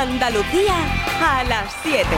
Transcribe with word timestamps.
Andalucía 0.00 0.76
a 1.20 1.44
las 1.44 1.76
7. 1.82 2.08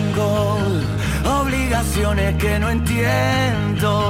Tengo 0.00 0.58
obligaciones 1.42 2.34
que 2.36 2.58
no 2.58 2.70
entiendo 2.70 4.09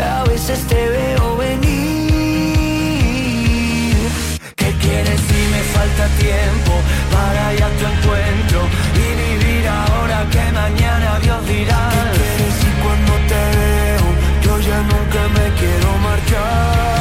A 0.00 0.24
veces 0.24 0.60
te 0.66 0.88
veo 0.88 1.36
venir. 1.36 1.58
¿Qué 4.56 4.72
quieres 4.80 5.20
si 5.20 5.40
me 5.54 5.62
falta 5.74 6.06
tiempo 6.18 6.72
para 7.12 7.54
ir 7.54 7.62
a 7.62 7.70
tu 7.70 7.84
encuentro 7.86 8.60
y 8.94 9.06
vivir 9.22 9.68
ahora 9.68 10.26
que 10.30 10.52
mañana 10.52 11.18
Dios 11.20 11.46
dirá? 11.46 11.90
¿Qué 11.90 11.98
quieres 12.18 12.54
si 12.60 12.70
cuando 12.82 13.12
te 13.30 13.42
veo 13.58 14.06
yo 14.44 14.52
ya 14.60 14.78
nunca 14.82 15.20
me 15.36 15.46
quiero 15.58 15.90
marchar? 15.98 16.97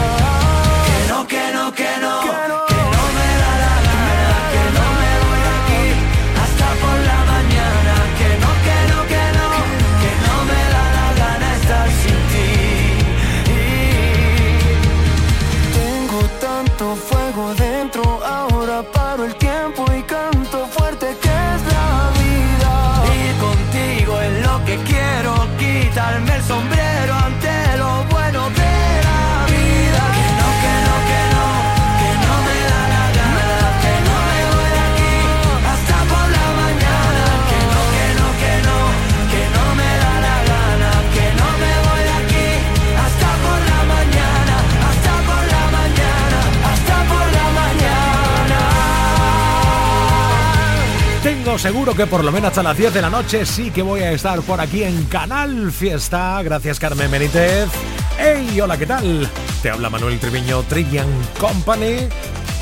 Seguro 51.87 52.03
que 52.03 52.11
por 52.11 52.23
lo 52.25 52.33
menos 52.33 52.49
hasta 52.49 52.63
las 52.63 52.75
10 52.75 52.95
de 52.95 53.01
la 53.01 53.09
noche 53.09 53.45
sí 53.45 53.71
que 53.71 53.81
voy 53.81 54.01
a 54.01 54.11
estar 54.11 54.41
por 54.41 54.59
aquí 54.59 54.83
en 54.83 55.05
Canal 55.05 55.71
Fiesta. 55.71 56.41
Gracias 56.43 56.81
Carmen 56.81 57.09
Benítez. 57.09 57.69
Hey, 58.17 58.59
hola, 58.59 58.77
¿qué 58.77 58.85
tal? 58.85 59.29
Te 59.61 59.69
habla 59.69 59.89
Manuel 59.89 60.19
Triviño 60.19 60.63
Trivian 60.63 61.07
Company 61.39 62.09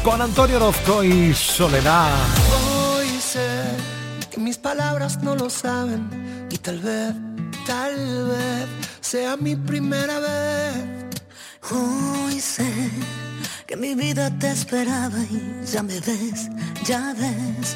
con 0.04 0.22
Antonio 0.22 0.58
Orozco 0.58 1.04
y 1.04 1.34
Soledad. 1.34 2.14
Hoy 2.98 3.08
sé 3.20 3.48
que 4.30 4.40
mis 4.40 4.60
palabras 4.60 5.18
no 5.24 5.36
lo 5.36 5.50
saben 5.50 6.48
y 6.52 6.58
tal 6.60 6.80
vez, 6.82 7.16
tal 7.66 8.28
vez 8.28 8.68
sea 9.02 9.38
mi 9.38 9.56
primera 9.56 10.20
vez. 10.20 10.76
Hoy 11.72 12.40
sé 12.40 12.92
que 13.66 13.76
mi 13.76 13.96
vida 13.96 14.30
te 14.38 14.52
esperaba 14.52 15.18
y 15.32 15.66
ya 15.66 15.82
me 15.82 16.00
ves, 16.00 16.48
ya 16.86 17.16
ves, 17.18 17.76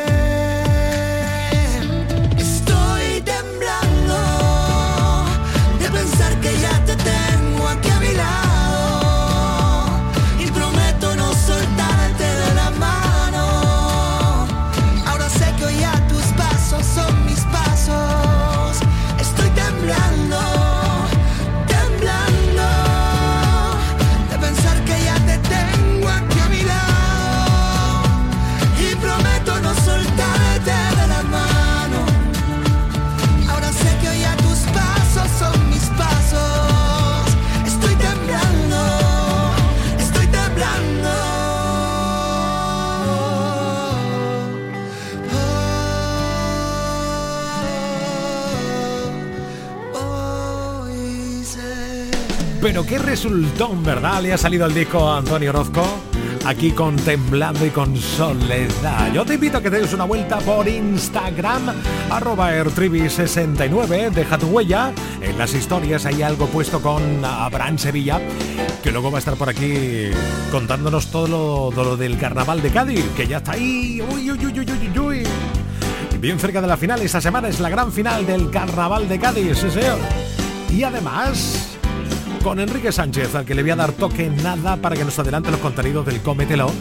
Pero 52.81 52.97
qué 52.97 53.05
resultón, 53.05 53.83
¿verdad? 53.83 54.23
Le 54.23 54.33
ha 54.33 54.37
salido 54.39 54.65
el 54.65 54.73
disco 54.73 55.11
Antonio 55.11 55.51
Orozco 55.51 55.83
aquí 56.45 56.71
con 56.71 56.95
Temblando 56.95 57.63
y 57.63 57.69
con 57.69 57.95
Soledad. 57.95 59.13
Yo 59.13 59.23
te 59.23 59.35
invito 59.35 59.59
a 59.59 59.61
que 59.61 59.69
te 59.69 59.79
des 59.79 59.93
una 59.93 60.05
vuelta 60.05 60.39
por 60.39 60.67
Instagram, 60.67 61.73
arroba 62.09 62.51
Airtribi69, 62.51 64.09
deja 64.09 64.37
tu 64.39 64.47
huella. 64.47 64.91
En 65.21 65.37
las 65.37 65.53
historias 65.53 66.07
hay 66.07 66.23
algo 66.23 66.47
puesto 66.47 66.81
con 66.81 67.23
Abraham 67.23 67.77
Sevilla, 67.77 68.19
que 68.81 68.91
luego 68.91 69.11
va 69.11 69.17
a 69.17 69.19
estar 69.19 69.35
por 69.35 69.49
aquí 69.49 70.09
contándonos 70.49 71.11
todo 71.11 71.71
lo, 71.71 71.97
del 71.97 72.17
carnaval 72.17 72.63
de 72.63 72.71
Cádiz, 72.71 73.05
que 73.15 73.27
ya 73.27 73.37
está 73.37 73.51
ahí. 73.51 74.01
Uy, 74.01 74.31
uy, 74.31 74.45
uy, 74.45 74.59
uy, 74.59 74.71
uy, 74.71 74.99
uy. 74.99 75.23
Bien 76.19 76.39
cerca 76.39 76.61
de 76.61 76.67
la 76.67 76.77
final, 76.77 76.99
esta 77.01 77.21
semana 77.21 77.47
es 77.49 77.59
la 77.59 77.69
gran 77.69 77.91
final 77.91 78.25
del 78.25 78.49
carnaval 78.49 79.07
de 79.07 79.19
Cádiz, 79.19 79.57
sí 79.59 79.69
señor. 79.69 79.99
Y 80.71 80.83
además 80.83 81.70
con 82.43 82.59
Enrique 82.59 82.91
Sánchez, 82.91 83.35
al 83.35 83.45
que 83.45 83.53
le 83.53 83.61
voy 83.61 83.71
a 83.71 83.75
dar 83.75 83.91
toque 83.91 84.29
nada 84.29 84.77
para 84.77 84.95
que 84.95 85.03
nos 85.03 85.17
adelante 85.19 85.51
los 85.51 85.59
contenidos 85.59 86.05
del 86.05 86.21
Cómetelo, 86.21 86.71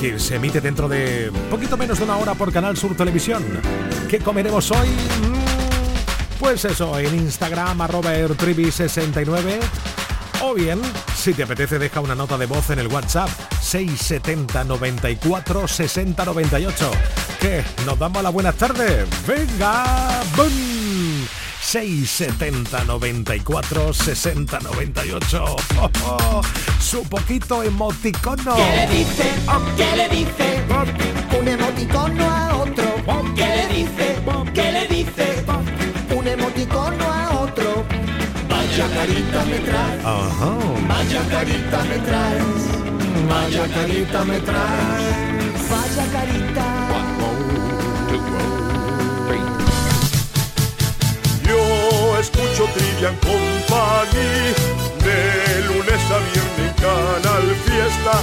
que 0.00 0.18
se 0.18 0.36
emite 0.36 0.60
dentro 0.60 0.88
de 0.88 1.30
poquito 1.50 1.76
menos 1.76 1.98
de 1.98 2.04
una 2.04 2.16
hora 2.16 2.34
por 2.34 2.52
Canal 2.52 2.76
Sur 2.76 2.96
Televisión. 2.96 3.42
¿Qué 4.08 4.18
comeremos 4.18 4.70
hoy? 4.70 4.88
Mm, 4.88 6.38
pues 6.38 6.64
eso, 6.64 6.98
en 6.98 7.14
Instagram, 7.14 7.80
arroba 7.80 8.12
69 8.12 9.60
O 10.42 10.54
bien, 10.54 10.80
si 11.16 11.32
te 11.32 11.42
apetece, 11.42 11.78
deja 11.78 12.00
una 12.00 12.14
nota 12.14 12.36
de 12.36 12.46
voz 12.46 12.70
en 12.70 12.78
el 12.78 12.88
WhatsApp 12.88 13.28
670 13.60 14.64
94 14.64 15.68
60 15.68 16.24
98. 16.24 16.90
¿Qué? 17.40 17.64
¿Nos 17.86 17.98
damos 17.98 18.22
la 18.22 18.30
buenas 18.30 18.56
tardes? 18.56 19.06
¡Venga! 19.26 20.22
¡Bum! 20.36 20.77
670 21.70 22.84
94 22.84 23.92
60 23.92 24.58
98. 24.58 25.56
su 26.80 27.02
poquito 27.02 27.62
emoticono. 27.62 28.56
¿Qué 28.56 28.70
le 28.74 28.86
dice? 28.86 29.34
¿Qué 29.76 29.96
le 29.96 30.08
dice? 30.08 30.64
Un 31.38 31.46
emoticono 31.46 32.24
a 32.24 32.56
otro. 32.56 32.84
¿Qué 33.36 33.44
le 33.44 33.66
dice? 33.74 34.16
¿Qué 34.54 34.72
le 34.72 34.86
dice? 34.88 35.44
Un 36.16 36.26
emoticono 36.26 37.04
a 37.04 37.40
otro. 37.42 37.84
Vaya 38.48 38.88
carita 38.94 39.44
me 39.44 39.58
traes. 39.58 40.04
Vaya 40.88 41.22
carita 41.28 41.84
me 41.84 41.98
traes. 41.98 42.62
Vaya 43.28 43.68
carita 43.74 44.24
me 44.24 44.40
traes. 44.40 45.68
Vaya 45.68 46.12
carita. 46.12 46.88
Escucho 52.20 52.64
Trivian 52.74 53.16
Company 53.16 54.54
de 55.04 55.62
lunes 55.66 56.10
a 56.10 56.18
viernes 56.32 56.72
Canal 56.80 57.46
Fiesta 57.64 58.22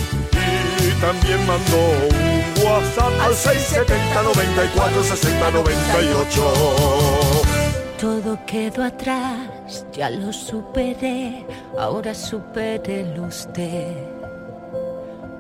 y 0.80 0.92
también 1.02 1.40
mando 1.48 1.78
un 2.10 2.66
WhatsApp 2.66 3.14
al 3.22 3.34
670 3.34 4.24
94 4.24 5.04
60 5.04 5.52
98. 5.52 6.42
Todo 8.00 8.38
quedó 8.46 8.84
atrás, 8.84 9.86
ya 9.94 10.10
lo 10.10 10.32
superé, 10.34 11.46
ahora 11.80 12.14
supere 12.14 13.06
usted. 13.20 13.94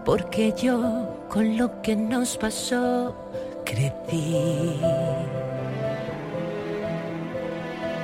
Porque 0.05 0.53
yo 0.53 1.25
con 1.29 1.57
lo 1.57 1.81
que 1.81 1.95
nos 1.95 2.37
pasó 2.37 3.15
crecí. 3.65 4.79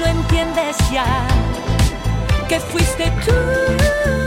lo 0.00 0.06
entiendes 0.06 0.76
ya, 0.90 1.04
que 2.48 2.58
fuiste 2.58 3.12
tú. 3.24 4.19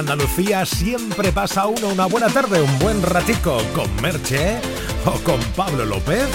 Andalucía 0.00 0.64
siempre 0.64 1.30
pasa 1.30 1.66
uno 1.66 1.88
una 1.88 2.06
buena 2.06 2.28
tarde, 2.28 2.62
un 2.62 2.78
buen 2.78 3.02
ratico 3.02 3.58
con 3.74 3.84
Merche 4.00 4.58
o 5.04 5.12
con 5.22 5.38
Pablo 5.54 5.84
López. 5.84 6.26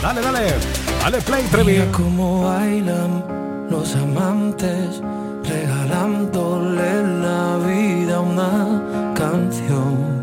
Dale, 0.00 0.20
dale, 0.20 0.54
dale 1.02 1.20
play, 1.20 1.42
Trevi. 1.50 1.72
Mira 1.72 1.90
cómo 1.90 2.44
bailan 2.44 3.24
los 3.68 3.92
amantes, 3.96 5.02
regalándole 5.42 7.18
la 7.18 7.58
vida 7.66 8.20
una 8.20 9.12
canción. 9.16 10.22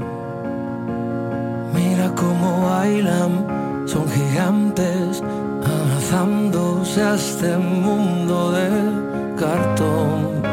Mira 1.73 2.15
cómo 2.15 2.69
bailan, 2.69 3.85
son 3.85 4.09
gigantes, 4.09 5.21
abrazándose 5.65 7.03
a 7.03 7.15
este 7.15 7.57
mundo 7.57 8.53
de 8.53 8.69
cartón. 9.37 10.48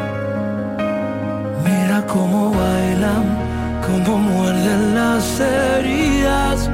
Cómo 2.07 2.51
bailan, 2.51 3.25
cómo 3.85 4.17
muerden 4.17 4.95
las 4.95 5.39
heridas, 5.39 6.69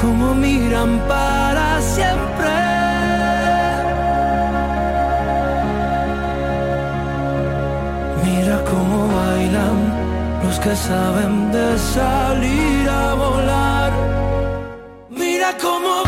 cómo 0.00 0.34
miran 0.34 0.98
para 1.08 1.80
siempre. 1.80 2.50
Mira 8.24 8.56
cómo 8.70 9.08
bailan 9.14 9.78
los 10.44 10.58
que 10.58 10.74
saben 10.76 11.52
de 11.52 11.78
salir 11.78 12.88
a 12.88 13.14
volar. 13.14 13.92
Mira 15.10 15.56
cómo 15.60 16.03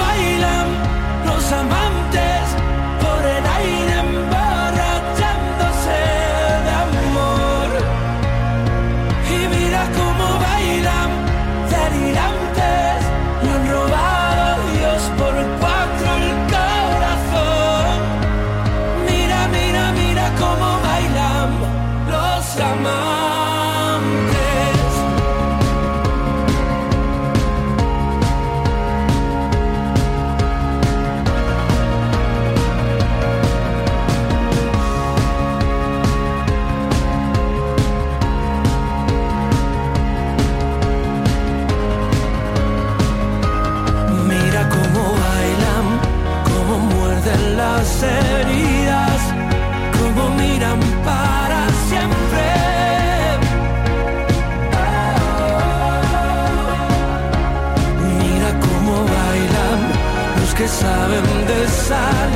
side 61.89 62.36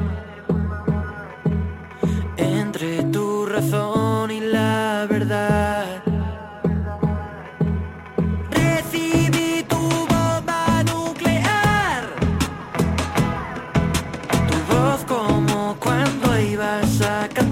sacan 17.01 17.50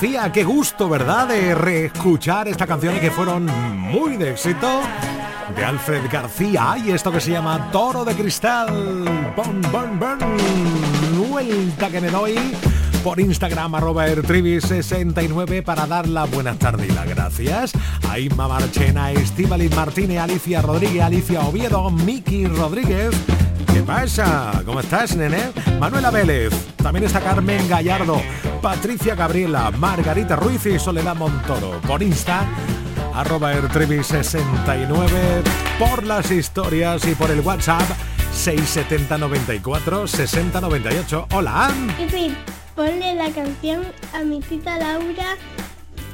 Qué 0.00 0.44
gusto, 0.44 0.88
¿verdad?, 0.88 1.26
de 1.26 1.56
reescuchar 1.56 2.46
estas 2.46 2.68
canciones 2.68 3.00
que 3.00 3.10
fueron 3.10 3.46
muy 3.46 4.16
de 4.16 4.30
éxito 4.30 4.82
de 5.56 5.64
Alfred 5.64 6.02
García. 6.08 6.76
Y 6.84 6.92
esto 6.92 7.10
que 7.10 7.20
se 7.20 7.32
llama 7.32 7.68
Toro 7.72 8.04
de 8.04 8.14
Cristal. 8.14 9.04
Bon, 9.34 9.60
bon, 9.72 9.98
bon. 9.98 10.18
Vuelta 11.28 11.88
que 11.88 12.00
me 12.00 12.10
doy 12.10 12.36
por 13.02 13.18
Instagram 13.18 13.74
arroba 13.74 14.06
ertrivi69 14.06 15.64
para 15.64 15.86
dar 15.86 16.06
las 16.06 16.30
buenas 16.30 16.58
tardes 16.58 16.88
y 16.88 16.92
las 16.92 17.08
gracias 17.08 17.72
a 18.08 18.20
Inma 18.20 18.46
Marchena, 18.46 19.10
Estíbaliz 19.10 19.74
Martínez, 19.74 20.20
Alicia 20.20 20.62
Rodríguez, 20.62 21.02
Alicia 21.02 21.40
Oviedo, 21.40 21.90
Miki 21.90 22.46
Rodríguez. 22.46 23.10
¿Qué 23.78 23.84
pasa? 23.84 24.60
¿Cómo 24.66 24.80
estás, 24.80 25.14
nene? 25.14 25.52
Manuela 25.78 26.10
Vélez, 26.10 26.52
también 26.78 27.04
está 27.04 27.20
Carmen 27.20 27.68
Gallardo, 27.68 28.20
Patricia 28.60 29.14
Gabriela, 29.14 29.70
Margarita 29.70 30.34
Ruiz 30.34 30.66
y 30.66 30.80
Soledad 30.80 31.14
Montoro. 31.14 31.80
Por 31.82 32.02
Insta, 32.02 32.44
arroba 33.14 33.54
ertrivi69, 33.54 35.44
por 35.78 36.04
las 36.04 36.28
historias 36.32 37.06
y 37.06 37.14
por 37.14 37.30
el 37.30 37.38
WhatsApp 37.38 37.88
67094-6098. 38.34 41.26
Hola. 41.32 41.70
Y 42.04 42.08
sí, 42.10 42.36
ponle 42.74 43.14
la 43.14 43.30
canción 43.30 43.84
a 44.12 44.24
mi 44.24 44.40
tita 44.40 44.76
Laura 44.76 45.36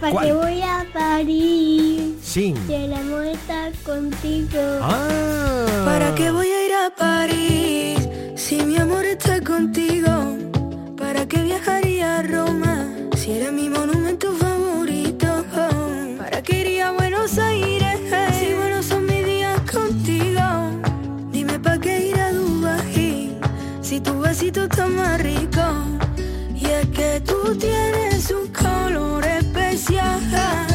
¿Para 0.05 0.21
qué 0.21 0.33
voy 0.35 0.61
a 0.61 0.87
París? 0.93 2.17
Sí. 2.23 2.55
Si 2.67 2.75
el 2.75 2.93
amor 2.93 3.25
está 3.25 3.71
contigo. 3.87 4.61
Ah. 4.83 5.65
¿Para 5.87 6.15
qué 6.15 6.31
voy 6.31 6.47
a 6.47 6.67
ir 6.67 6.73
a 6.75 6.91
París? 6.95 8.07
Si 8.37 8.57
mi 8.67 8.77
amor 8.77 9.07
está 9.07 9.41
contigo. 9.41 10.37
¿Para 10.99 11.27
qué 11.27 11.43
viajaría 11.43 12.19
a 12.19 12.23
Roma? 12.23 12.87
Si 13.17 13.33
era 13.33 13.51
mi 13.51 13.71
monumento 13.71 14.35
favorito. 14.35 15.43
¿Para 16.19 16.43
qué 16.43 16.61
iría 16.61 16.89
a 16.89 16.93
Buenos 16.93 17.39
Aires? 17.39 17.99
Si 18.39 18.53
buenos 18.53 18.85
son 18.85 19.07
mis 19.07 19.25
días 19.25 19.59
contigo. 19.73 20.43
Dime 21.33 21.59
para 21.59 21.79
qué 21.79 22.09
ir 22.09 22.21
a 22.21 22.31
Dubai. 22.31 23.39
Si 23.81 24.01
tu 24.01 24.21
vasito 24.21 24.65
está 24.65 24.87
más 24.87 25.19
rico. 25.23 25.63
Y 26.55 26.67
es 26.67 26.87
que 26.89 27.23
tú 27.23 27.57
tienes 27.57 28.31
un 28.31 28.49
color 28.49 29.24
yeah. 29.91 30.74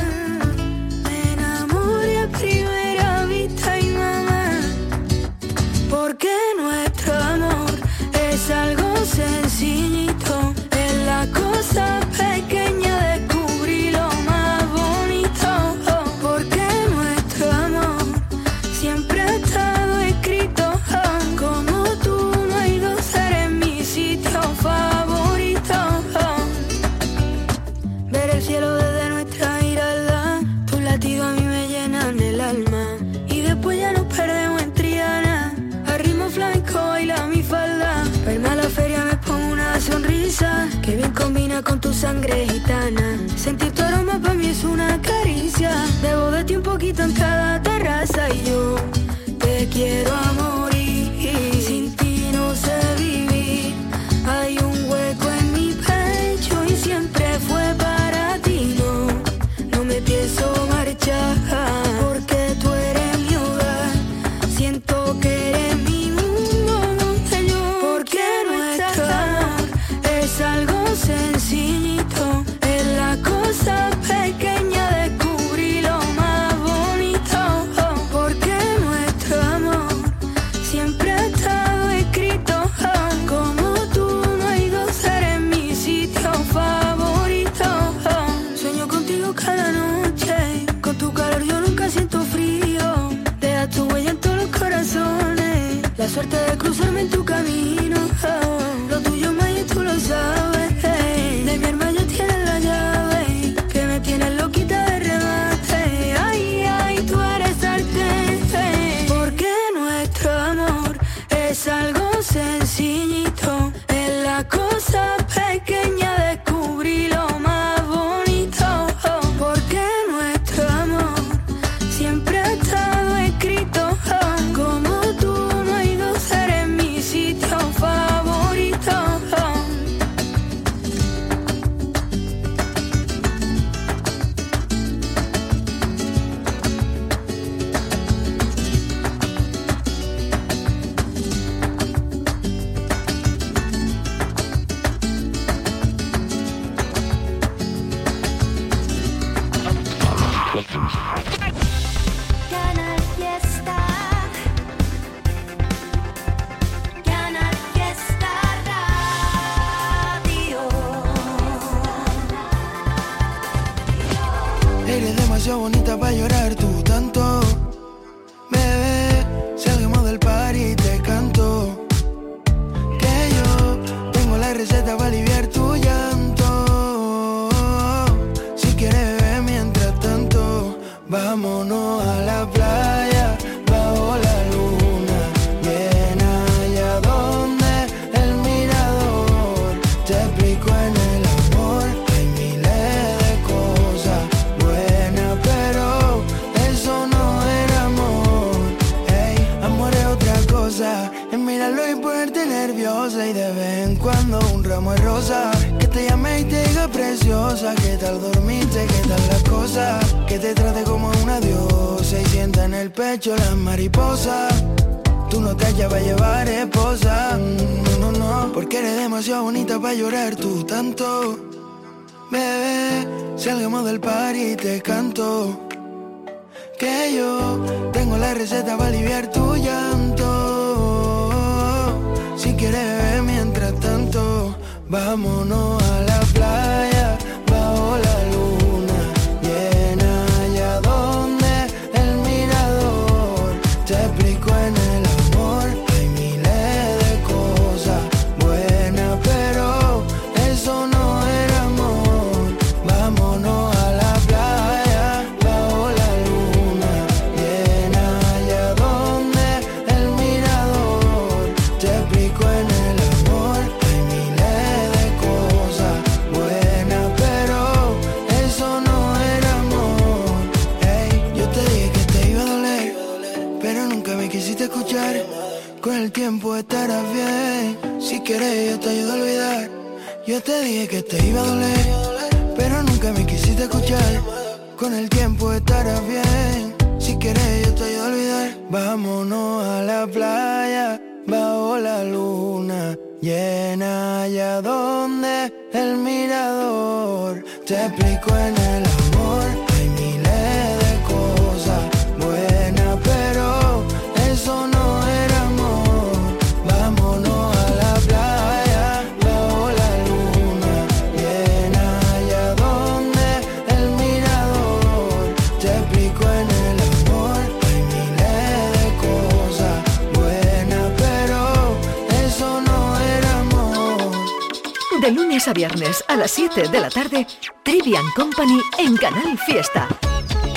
7 326.52 326.72
de 326.72 326.80
la 326.80 326.90
tarde, 326.90 327.28
Trivian 327.64 328.06
Company 328.16 328.60
en 328.80 328.98
Canal 328.98 329.38
Fiesta. 329.46 329.88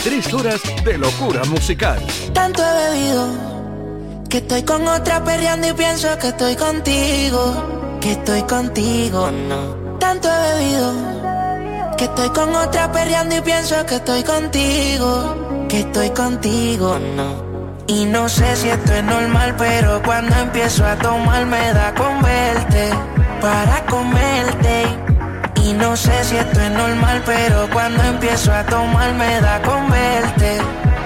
Tres 0.03 0.33
horas 0.33 0.61
de 0.85 0.97
locura 0.97 1.45
musical. 1.45 2.01
Tanto 2.33 2.63
he 2.63 2.91
bebido 2.91 3.29
que 4.29 4.39
estoy 4.39 4.63
con 4.63 4.87
otra 4.89 5.23
perreando 5.23 5.69
y 5.69 5.73
pienso 5.75 6.09
que 6.19 6.29
estoy 6.29 6.57
contigo. 6.57 7.99
Que 8.01 8.13
estoy 8.13 8.43
contigo, 8.43 9.31
no. 9.31 9.99
Tanto 9.99 10.29
he 10.29 10.55
bebido 10.55 10.93
que 11.99 12.05
estoy 12.05 12.31
con 12.31 12.55
otra 12.55 12.91
perreando 12.91 13.37
y 13.37 13.41
pienso 13.43 13.85
que 13.85 13.97
estoy 13.97 14.23
contigo. 14.23 15.67
Que 15.69 15.81
estoy 15.81 16.11
contigo, 16.11 16.99
no. 16.99 17.53
Y 17.87 18.07
no 18.07 18.29
sé 18.29 18.57
si 18.57 18.69
esto 18.69 18.95
es 18.95 19.05
normal, 19.05 19.55
pero 19.59 20.03
cuando 20.03 20.35
empiezo 20.37 20.87
a 20.87 20.97
tomar 20.97 21.45
me 21.47 21.73
da 21.73 21.95
con 21.95 22.23
verte 22.23 22.91
para 23.41 23.85
comerte 23.87 25.12
no 25.79 25.97
sé 25.97 26.25
si 26.25 26.37
esto 26.37 26.61
es 26.61 26.71
normal, 26.71 27.23
pero 27.25 27.69
cuando 27.73 28.03
empiezo 28.03 28.53
a 28.53 28.65
tomar 28.65 29.13
me 29.15 29.41
da 29.41 29.61
con 29.63 29.91
verte, 29.91 30.59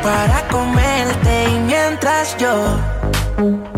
para 0.02 0.42
comerte. 0.48 1.48
Y 1.50 1.58
mientras 1.60 2.36
yo, 2.36 2.52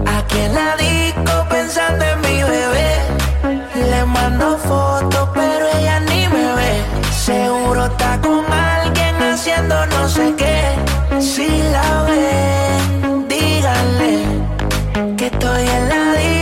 aquí 0.06 0.38
en 0.38 0.54
la 0.54 0.76
disco 0.76 1.46
pensando 1.48 2.04
en 2.04 2.20
mi 2.20 2.42
bebé, 2.42 2.90
le 3.90 4.04
mando 4.04 4.58
fotos, 4.58 5.28
pero 5.34 5.66
ella 5.78 6.00
ni 6.00 6.28
me 6.28 6.52
ve. 6.54 6.82
Seguro 7.12 7.86
está 7.86 8.20
con 8.20 8.44
alguien 8.52 9.16
haciendo 9.22 9.86
no 9.86 10.08
sé 10.08 10.34
qué. 10.36 11.20
Si 11.20 11.48
la 11.72 12.02
ven, 12.02 13.28
díganle 13.28 14.24
que 15.16 15.26
estoy 15.26 15.68
en 15.68 15.88
la 15.88 16.12
disco. 16.12 16.37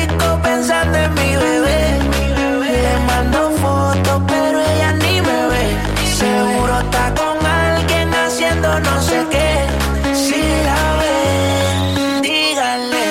no 8.80 9.02
sé 9.02 9.26
qué. 9.30 9.66
Si 10.14 10.40
la 10.68 10.82
ven, 11.00 12.22
díganle. 12.22 13.04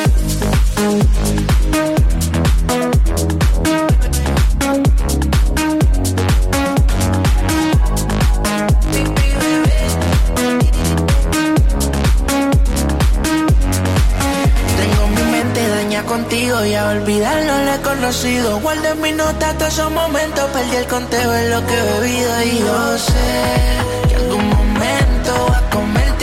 Tengo 14.78 15.08
mi 15.08 15.32
mente 15.32 15.67
daña 15.69 16.04
contigo 16.04 16.65
y 16.65 16.73
a 16.75 16.89
olvidarlo 16.89 17.58
le 17.65 17.75
he 17.75 17.82
conocido. 17.82 18.60
Guardo 18.60 18.88
en 18.89 19.01
mi 19.01 19.12
nota 19.12 19.54
todos 19.58 19.73
esos 19.73 19.91
momentos. 19.91 20.49
Perdí 20.51 20.75
el 20.75 20.88
conteo 20.88 21.36
en 21.36 21.49
lo 21.51 21.65
que 21.65 21.73
he 21.73 21.84
bebido 21.99 22.43
y 22.43 22.60
yo 22.60 22.97
sé 22.97 24.10
que 24.10 24.15
algún 24.15 24.55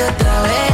otra 0.09 0.43
vez. 0.43 0.72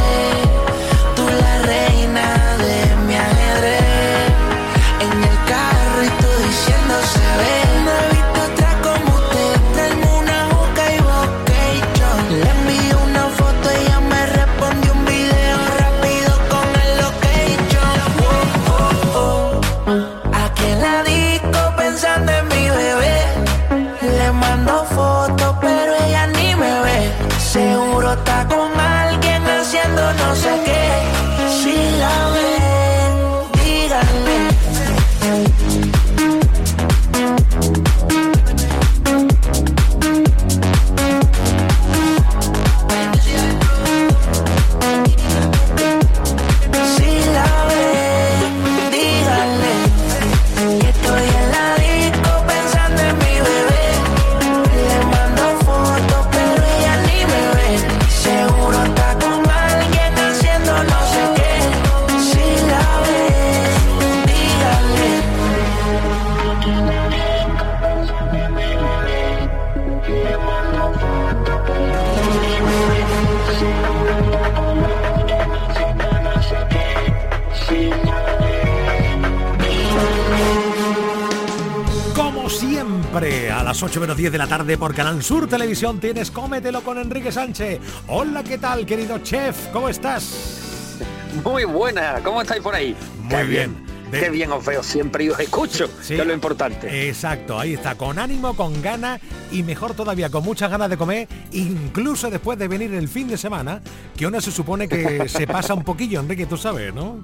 10 84.15 84.31
de 84.31 84.37
la 84.37 84.47
tarde 84.47 84.77
por 84.77 84.95
Canal 84.95 85.21
Sur 85.21 85.47
Televisión 85.47 85.99
tienes 85.99 86.31
Cómetelo 86.31 86.81
con 86.81 86.97
Enrique 86.97 87.31
Sánchez. 87.31 87.79
Hola, 88.07 88.43
¿qué 88.43 88.57
tal, 88.57 88.85
querido 88.85 89.19
chef? 89.19 89.67
¿Cómo 89.71 89.89
estás? 89.89 90.97
Muy 91.43 91.63
buena, 91.65 92.19
¿cómo 92.23 92.41
estáis 92.41 92.61
por 92.61 92.73
ahí? 92.73 92.95
Muy 93.21 93.43
bien. 93.43 93.75
De... 94.11 94.19
Qué 94.19 94.29
bien 94.31 94.51
os 94.51 94.65
veo 94.65 94.81
siempre 94.81 95.25
y 95.25 95.29
os 95.29 95.39
escucho, 95.39 95.87
sí, 96.01 96.15
es 96.15 96.25
lo 96.25 96.33
importante. 96.33 97.07
Exacto, 97.07 97.59
ahí 97.59 97.73
está, 97.75 97.93
con 97.95 98.17
ánimo, 98.17 98.55
con 98.55 98.81
ganas 98.81 99.21
y 99.51 99.61
mejor 99.61 99.93
todavía, 99.93 100.31
con 100.31 100.43
muchas 100.43 100.71
ganas 100.71 100.89
de 100.89 100.97
comer, 100.97 101.27
incluso 101.51 102.31
después 102.31 102.57
de 102.57 102.67
venir 102.67 102.91
el 102.95 103.07
fin 103.07 103.27
de 103.27 103.37
semana, 103.37 103.81
que 104.17 104.25
uno 104.25 104.41
se 104.41 104.51
supone 104.51 104.87
que 104.87 105.29
se 105.29 105.45
pasa 105.45 105.75
un 105.75 105.83
poquillo, 105.83 106.19
Enrique, 106.19 106.47
tú 106.47 106.57
sabes, 106.57 106.91
¿no? 106.91 107.19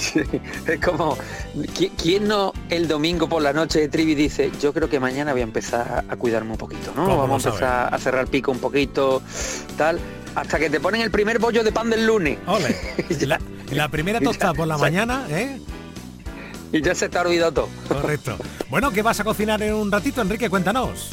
es 0.66 0.80
como, 0.80 1.16
¿quién 1.96 2.28
no 2.28 2.52
el 2.68 2.88
domingo 2.88 3.28
por 3.28 3.42
la 3.42 3.52
noche 3.52 3.80
de 3.80 3.88
Trivi 3.88 4.14
dice, 4.14 4.50
yo 4.60 4.72
creo 4.72 4.88
que 4.88 5.00
mañana 5.00 5.32
voy 5.32 5.40
a 5.40 5.44
empezar 5.44 6.04
a 6.08 6.16
cuidarme 6.16 6.52
un 6.52 6.58
poquito, 6.58 6.92
¿no? 6.94 7.16
Vamos 7.16 7.44
a 7.44 7.48
empezar 7.48 7.94
a 7.94 7.98
cerrar 7.98 8.28
pico 8.28 8.50
un 8.50 8.58
poquito, 8.58 9.22
tal, 9.76 9.98
hasta 10.34 10.58
que 10.58 10.70
te 10.70 10.80
ponen 10.80 11.00
el 11.00 11.10
primer 11.10 11.38
bollo 11.38 11.62
de 11.62 11.72
pan 11.72 11.90
del 11.90 12.06
lunes. 12.06 12.38
La, 13.70 13.88
primera 13.88 14.20
tostada 14.20 14.52
por 14.52 14.66
la 14.66 14.76
mañana, 14.76 15.26
¿eh? 15.30 15.60
Y 16.72 16.82
ya 16.82 16.92
se 16.92 17.08
te 17.08 17.18
ha 17.18 17.22
olvidado 17.22 17.52
todo. 17.52 17.68
Correcto. 17.86 18.36
Bueno, 18.68 18.90
¿qué 18.90 19.02
vas 19.02 19.20
a 19.20 19.24
cocinar 19.24 19.62
en 19.62 19.74
un 19.74 19.92
ratito, 19.92 20.20
Enrique? 20.20 20.50
Cuéntanos. 20.50 21.10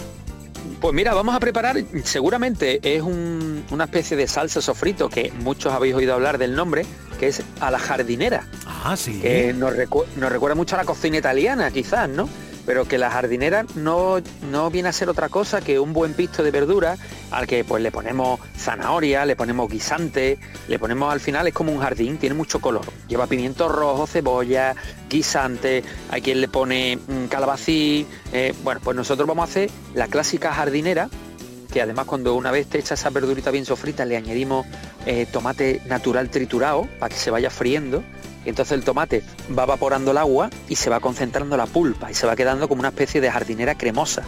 Pues 0.82 0.94
mira, 0.94 1.14
vamos 1.14 1.36
a 1.36 1.40
preparar, 1.40 1.78
seguramente 2.04 2.80
es 2.84 3.02
una 3.02 3.84
especie 3.86 4.16
de 4.16 4.28
salsa 4.28 4.62
sofrito 4.62 5.10
que 5.10 5.32
muchos 5.40 5.74
habéis 5.74 5.96
oído 5.96 6.14
hablar 6.14 6.38
del 6.38 6.56
nombre, 6.56 6.86
que 7.20 7.28
es 7.28 7.42
a 7.60 7.72
la 7.72 7.80
jardinera. 7.80 8.48
Ah, 8.66 8.96
sí. 8.96 9.20
Que 9.20 9.54
nos, 9.54 9.74
nos 10.18 10.32
recuerda 10.32 10.56
mucho 10.56 10.76
a 10.76 10.80
la 10.80 10.86
cocina 10.86 11.18
italiana, 11.18 11.72
quizás, 11.72 12.08
¿no? 12.10 12.30
Pero 12.68 12.86
que 12.86 12.98
la 12.98 13.10
jardinera 13.10 13.66
no, 13.76 14.18
no 14.52 14.70
viene 14.70 14.90
a 14.90 14.92
ser 14.92 15.08
otra 15.08 15.30
cosa 15.30 15.62
que 15.62 15.80
un 15.80 15.94
buen 15.94 16.14
pisto 16.14 16.44
de 16.44 16.52
verdura 16.52 16.98
al 17.32 17.48
que 17.48 17.64
pues 17.64 17.82
le 17.82 17.92
ponemos 17.94 18.42
zanahoria, 18.58 19.26
le 19.26 19.38
ponemos 19.38 19.72
guisante, 19.72 20.38
le 20.68 20.78
ponemos 20.78 21.12
al 21.12 21.22
final, 21.22 21.48
es 21.48 21.54
como 21.54 21.72
un 21.72 21.80
jardín, 21.80 22.18
tiene 22.18 22.36
mucho 22.36 22.60
color. 22.60 22.86
Lleva 23.08 23.26
pimiento 23.26 23.70
rojo, 23.70 24.06
cebolla, 24.06 24.76
guisante, 25.10 25.82
hay 26.12 26.22
quien 26.22 26.42
le 26.42 26.50
pone 26.50 26.98
mm, 26.98 27.28
calabací. 27.28 28.06
Eh, 28.34 28.54
bueno, 28.64 28.82
pues 28.84 28.98
nosotros 28.98 29.26
vamos 29.26 29.48
a 29.48 29.50
hacer 29.50 29.70
la 29.96 30.08
clásica 30.08 30.52
jardinera, 30.52 31.10
que 31.72 31.82
además 31.82 32.06
cuando 32.06 32.36
una 32.36 32.52
vez 32.52 32.68
te 32.68 32.80
echa 32.80 32.96
esa 32.96 33.10
verdurita 33.12 33.50
bien 33.50 33.64
sofrita 33.64 34.04
le 34.04 34.18
añadimos 34.18 34.66
eh, 35.06 35.26
tomate 35.32 35.82
natural 35.86 36.30
triturado 36.30 36.86
para 37.00 37.16
que 37.16 37.20
se 37.20 37.32
vaya 37.32 37.50
friendo 37.50 38.04
entonces 38.50 38.78
el 38.78 38.84
tomate 38.84 39.24
va 39.58 39.64
evaporando 39.64 40.12
el 40.12 40.18
agua 40.18 40.50
y 40.70 40.76
se 40.76 40.90
va 40.90 41.00
concentrando 41.00 41.58
la 41.58 41.66
pulpa 41.66 42.10
y 42.12 42.14
se 42.14 42.26
va 42.26 42.36
quedando 42.36 42.68
como 42.68 42.80
una 42.80 42.90
especie 42.90 43.22
de 43.22 43.30
jardinera 43.30 43.76
cremosa. 43.76 44.24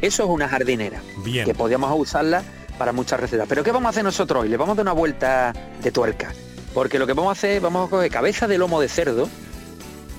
Eso 0.00 0.24
es 0.24 0.28
una 0.28 0.48
jardinera, 0.48 1.00
que 1.24 1.54
podríamos 1.54 1.92
usarla 1.98 2.42
para 2.78 2.92
muchas 2.92 3.18
recetas. 3.18 3.46
Pero 3.48 3.64
¿qué 3.64 3.72
vamos 3.72 3.86
a 3.86 3.90
hacer 3.90 4.04
nosotros 4.04 4.42
hoy? 4.42 4.48
Le 4.48 4.56
vamos 4.56 4.74
a 4.74 4.76
dar 4.76 4.84
una 4.84 4.92
vuelta 4.92 5.52
de 5.82 5.90
tuerca. 5.90 6.32
Porque 6.74 6.98
lo 6.98 7.06
que 7.06 7.12
vamos 7.12 7.30
a 7.30 7.32
hacer, 7.32 7.60
vamos 7.60 7.88
a 7.88 7.90
coger 7.90 8.10
cabeza 8.10 8.46
de 8.46 8.58
lomo 8.58 8.80
de 8.80 8.88
cerdo, 8.88 9.28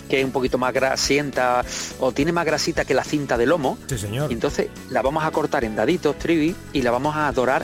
que 0.10 0.20
es 0.20 0.26
un 0.26 0.32
poquito 0.32 0.58
más 0.58 0.74
grasienta 0.74 1.64
o 2.00 2.12
tiene 2.12 2.32
más 2.32 2.46
grasita 2.46 2.84
que 2.84 2.94
la 2.94 3.04
cinta 3.04 3.38
de 3.38 3.46
lomo. 3.46 3.78
Sí, 3.88 3.98
señor. 3.98 4.32
Y 4.32 4.34
entonces 4.34 4.68
la 4.90 5.02
vamos 5.02 5.24
a 5.24 5.32
cortar 5.32 5.64
en 5.64 5.76
daditos, 5.76 6.18
trivi, 6.18 6.56
y 6.74 6.82
la 6.82 6.92
vamos 6.92 7.16
a 7.16 7.32
dorar 7.32 7.64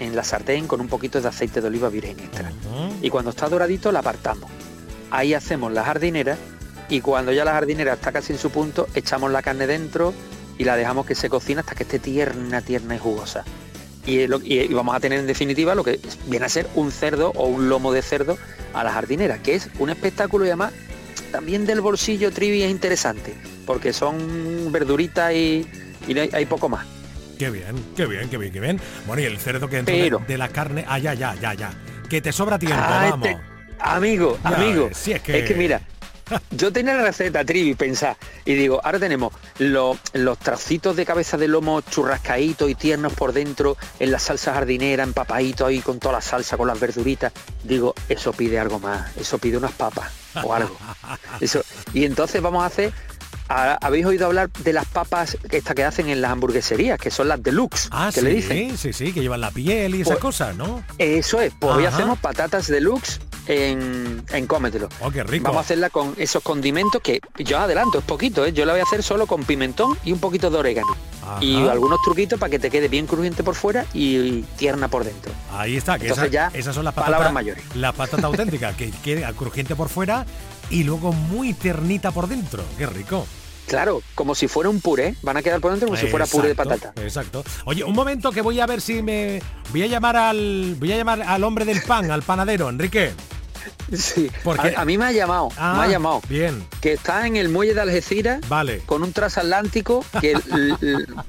en 0.00 0.16
la 0.16 0.24
sartén 0.24 0.66
con 0.66 0.80
un 0.80 0.88
poquito 0.88 1.20
de 1.20 1.28
aceite 1.28 1.60
de 1.60 1.68
oliva 1.68 1.88
virgen 1.88 2.18
extra. 2.18 2.52
Y 3.00 3.10
cuando 3.10 3.30
está 3.30 3.48
doradito 3.48 3.92
la 3.92 4.00
apartamos 4.00 4.50
ahí 5.10 5.34
hacemos 5.34 5.72
la 5.72 5.84
jardinera 5.84 6.36
y 6.88 7.00
cuando 7.00 7.32
ya 7.32 7.44
la 7.44 7.52
jardinera 7.52 7.94
está 7.94 8.12
casi 8.12 8.32
en 8.32 8.38
su 8.38 8.50
punto, 8.50 8.88
echamos 8.94 9.30
la 9.30 9.42
carne 9.42 9.66
dentro 9.66 10.12
y 10.58 10.64
la 10.64 10.76
dejamos 10.76 11.06
que 11.06 11.14
se 11.14 11.28
cocina 11.28 11.60
hasta 11.60 11.74
que 11.74 11.84
esté 11.84 11.98
tierna, 11.98 12.60
tierna 12.60 12.96
y 12.96 12.98
jugosa. 12.98 13.44
Y, 14.06 14.26
vamos 14.74 14.94
a 14.94 15.00
tener 15.00 15.18
en 15.18 15.26
definitiva 15.26 15.74
lo 15.74 15.82
que 15.82 15.98
viene 16.26 16.44
a 16.44 16.48
ser 16.48 16.68
un 16.74 16.92
cerdo 16.92 17.32
o 17.36 17.46
un 17.46 17.70
lomo 17.70 17.92
de 17.92 18.02
cerdo 18.02 18.36
a 18.74 18.84
la 18.84 18.92
jardinera, 18.92 19.38
que 19.38 19.54
es 19.54 19.70
un 19.78 19.88
espectáculo 19.88 20.44
y 20.44 20.48
además 20.48 20.72
también 21.32 21.64
del 21.64 21.80
bolsillo 21.80 22.30
trivi 22.30 22.62
es 22.62 22.70
interesante, 22.70 23.34
porque 23.66 23.92
son 23.92 24.70
verduritas 24.70 25.32
y, 25.32 25.66
hay, 26.32 26.46
poco 26.46 26.68
más. 26.68 26.86
Qué 27.38 27.50
bien, 27.50 27.74
qué 27.96 28.06
bien, 28.06 28.28
qué 28.28 28.36
bien, 28.36 28.52
qué 28.52 28.60
bien. 28.60 28.80
Bueno, 29.06 29.22
y 29.22 29.24
el 29.24 29.38
cerdo 29.38 29.68
que 29.68 29.78
entra 29.78 29.94
de, 29.94 30.38
la 30.38 30.48
carne, 30.50 30.84
ah, 30.86 30.98
ya, 30.98 31.14
ya, 31.14 31.34
ya, 31.40 31.54
ya. 31.54 31.72
Que 32.10 32.20
te 32.20 32.30
sobra 32.30 32.58
tiempo, 32.58 32.76
ah, 32.78 33.08
vamos. 33.10 33.28
Este 33.28 33.53
Amigo, 33.78 34.38
amigo. 34.42 34.88
es, 34.90 35.20
que... 35.20 35.38
es 35.38 35.44
que 35.44 35.54
mira, 35.54 35.80
yo 36.50 36.72
tenía 36.72 36.94
la 36.94 37.02
receta, 37.02 37.44
Trivi, 37.44 37.74
pensar, 37.74 38.16
y 38.44 38.54
digo, 38.54 38.80
ahora 38.82 38.98
tenemos 38.98 39.32
los 39.58 39.98
trocitos 40.38 40.96
de 40.96 41.04
cabeza 41.04 41.36
de 41.36 41.48
lomo 41.48 41.80
churrascaditos 41.82 42.70
y 42.70 42.74
tiernos 42.74 43.12
por 43.12 43.32
dentro, 43.32 43.76
en 43.98 44.10
la 44.10 44.18
salsa 44.18 44.54
jardinera, 44.54 45.02
empapadito 45.02 45.66
ahí 45.66 45.80
con 45.80 45.98
toda 45.98 46.14
la 46.14 46.20
salsa, 46.20 46.56
con 46.56 46.68
las 46.68 46.80
verduritas. 46.80 47.32
Digo, 47.62 47.94
eso 48.08 48.32
pide 48.32 48.58
algo 48.58 48.78
más, 48.78 49.16
eso 49.16 49.38
pide 49.38 49.56
unas 49.56 49.72
papas 49.72 50.12
o 50.42 50.52
algo. 50.52 50.76
Eso. 51.40 51.62
Y 51.92 52.04
entonces 52.04 52.42
vamos 52.42 52.64
a 52.64 52.66
hacer 52.66 52.92
habéis 53.48 54.06
oído 54.06 54.26
hablar 54.26 54.50
de 54.50 54.72
las 54.72 54.86
papas 54.86 55.36
que, 55.48 55.60
que 55.60 55.84
hacen 55.84 56.08
en 56.08 56.20
las 56.20 56.32
hamburgueserías, 56.32 56.98
que 56.98 57.10
son 57.10 57.28
las 57.28 57.42
deluxe, 57.42 57.88
ah, 57.90 58.10
que 58.12 58.20
sí, 58.20 58.26
le 58.26 58.34
dicen. 58.34 58.78
Sí, 58.78 58.92
sí, 58.92 59.12
que 59.12 59.20
llevan 59.20 59.40
la 59.40 59.50
piel 59.50 59.94
y 59.94 60.00
esas 60.00 60.14
pues, 60.14 60.22
cosas, 60.22 60.56
¿no? 60.56 60.82
Eso 60.98 61.40
es, 61.40 61.52
pues 61.58 61.74
hoy 61.74 61.84
hacemos 61.84 62.18
patatas 62.18 62.66
deluxe 62.68 63.20
en, 63.46 64.24
en 64.32 64.46
cómetelo. 64.46 64.88
Oh, 65.00 65.10
qué 65.10 65.22
rico. 65.24 65.44
Vamos 65.44 65.58
a 65.58 65.60
hacerla 65.60 65.90
con 65.90 66.14
esos 66.18 66.42
condimentos 66.42 67.02
que 67.02 67.20
yo 67.38 67.58
adelanto, 67.58 67.98
es 67.98 68.04
poquito, 68.04 68.44
¿eh? 68.46 68.52
yo 68.52 68.64
la 68.64 68.72
voy 68.72 68.80
a 68.80 68.84
hacer 68.84 69.02
solo 69.02 69.26
con 69.26 69.44
pimentón 69.44 69.96
y 70.04 70.12
un 70.12 70.18
poquito 70.18 70.50
de 70.50 70.58
orégano. 70.58 70.96
Y 71.40 71.66
algunos 71.68 72.02
truquitos 72.02 72.38
para 72.38 72.50
que 72.50 72.58
te 72.58 72.70
quede 72.70 72.88
bien 72.88 73.06
crujiente 73.06 73.42
por 73.42 73.54
fuera 73.54 73.86
y, 73.94 74.42
tierna 74.56 74.88
por 74.88 75.04
dentro. 75.04 75.32
Ahí 75.52 75.76
está, 75.76 75.98
que 75.98 76.12
ya 76.30 76.50
esas 76.52 76.74
son 76.74 76.84
las 76.84 76.92
patatas, 76.92 77.12
palabras 77.12 77.32
mayores. 77.32 77.64
Las 77.74 77.94
patatas 77.94 78.24
auténticas, 78.24 78.76
que 78.76 78.90
quede 78.90 79.24
crujiente 79.34 79.74
por 79.74 79.88
fuera 79.88 80.26
y 80.70 80.84
luego 80.84 81.12
muy 81.12 81.52
ternita 81.54 82.10
por 82.10 82.28
dentro. 82.28 82.64
Qué 82.78 82.86
rico. 82.86 83.26
Claro, 83.66 84.02
como 84.14 84.34
si 84.34 84.46
fuera 84.46 84.68
un 84.68 84.80
puré, 84.80 85.14
van 85.22 85.36
a 85.36 85.42
quedar 85.42 85.60
por 85.60 85.70
dentro 85.70 85.88
como 85.88 85.98
si 85.98 86.06
fuera 86.06 86.26
puré 86.26 86.48
de 86.48 86.54
patata. 86.54 86.92
Exacto. 87.02 87.44
Oye, 87.64 87.82
un 87.82 87.94
momento 87.94 88.30
que 88.30 88.42
voy 88.42 88.60
a 88.60 88.66
ver 88.66 88.80
si 88.80 89.02
me 89.02 89.40
voy 89.70 89.82
a 89.82 89.86
llamar 89.86 90.16
al 90.16 90.76
voy 90.78 90.92
a 90.92 90.96
llamar 90.96 91.22
al 91.22 91.44
hombre 91.44 91.64
del 91.64 91.82
pan, 91.82 92.10
al 92.10 92.22
panadero, 92.22 92.68
Enrique. 92.68 93.12
Sí, 93.92 94.30
porque 94.42 94.74
a, 94.76 94.84
mí 94.84 94.98
me 94.98 95.06
ha 95.06 95.12
llamado, 95.12 95.48
me 95.50 95.56
ha 95.56 95.82
ah, 95.82 95.88
llamado. 95.88 96.20
Bien. 96.28 96.66
Que 96.80 96.94
está 96.94 97.26
en 97.26 97.36
el 97.36 97.48
muelle 97.48 97.74
de 97.74 97.80
Algeciras 97.80 98.46
vale. 98.48 98.80
con 98.84 99.02
un 99.02 99.12
transatlántico 99.12 100.04
que 100.20 100.34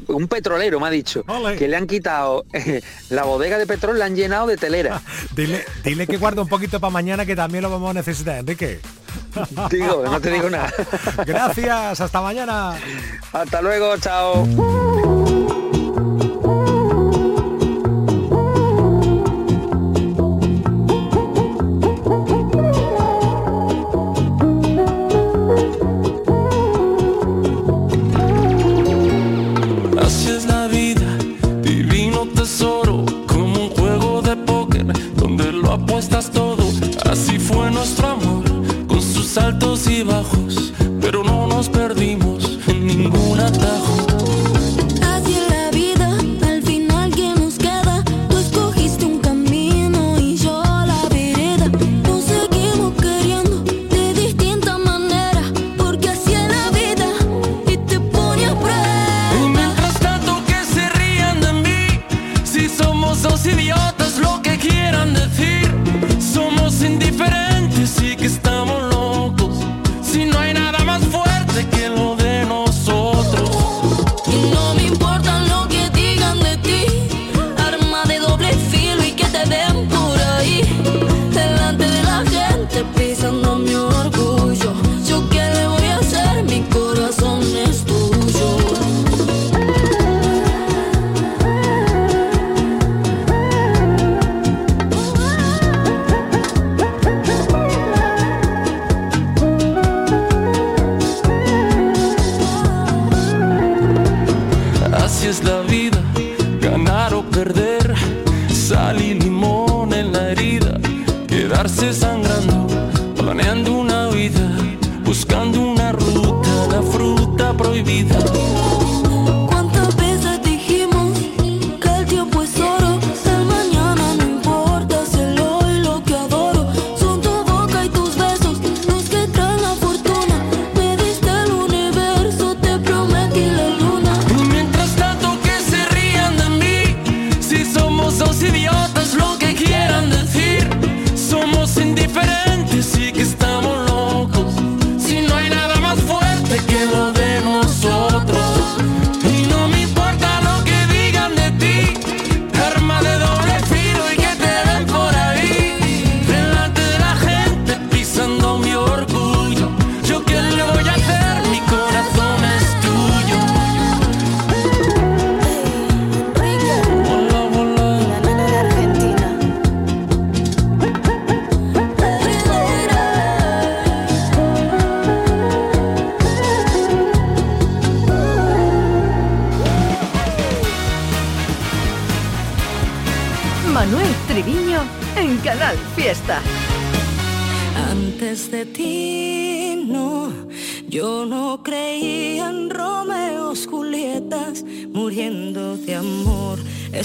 un 0.07 0.27
petrolero 0.27 0.79
me 0.79 0.87
ha 0.87 0.89
dicho 0.89 1.23
que 1.57 1.67
le 1.67 1.77
han 1.77 1.87
quitado 1.87 2.45
eh, 2.53 2.81
la 3.09 3.23
bodega 3.23 3.57
de 3.57 3.65
petróleo, 3.65 3.99
la 3.99 4.05
han 4.05 4.15
llenado 4.15 4.47
de 4.47 4.57
telera. 4.57 5.01
dile, 5.35 5.63
dile 5.83 6.07
que 6.07 6.17
guarda 6.17 6.41
un 6.41 6.49
poquito 6.49 6.79
para 6.79 6.91
mañana 6.91 7.25
que 7.25 7.35
también 7.35 7.61
lo 7.61 7.69
vamos 7.69 7.91
a 7.91 7.93
necesitar, 7.93 8.37
Enrique. 8.39 8.79
Digo, 9.69 10.03
no 10.05 10.19
te 10.19 10.31
digo 10.31 10.49
nada. 10.49 10.71
Gracias, 11.25 12.01
hasta 12.01 12.21
mañana. 12.21 12.75
Hasta 13.33 13.61
luego, 13.61 13.97
chao. 13.97 14.45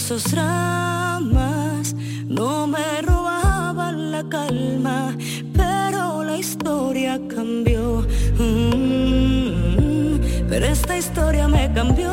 esos 0.01 0.33
ramas 0.33 1.95
no 2.27 2.67
me 2.67 3.03
robaban 3.03 4.11
la 4.11 4.23
calma, 4.31 5.15
pero 5.53 6.25
la 6.25 6.39
historia 6.39 7.21
cambió. 7.29 8.07
Mm, 8.39 10.19
pero 10.49 10.65
esta 10.67 10.97
historia 10.97 11.47
me 11.49 11.71
cambió. 11.75 12.11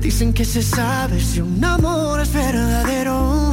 Dicen 0.00 0.32
que 0.32 0.44
se 0.44 0.60
sabe 0.60 1.20
si 1.20 1.40
un 1.40 1.64
amor 1.64 2.20
es 2.22 2.32
verdadero, 2.32 3.52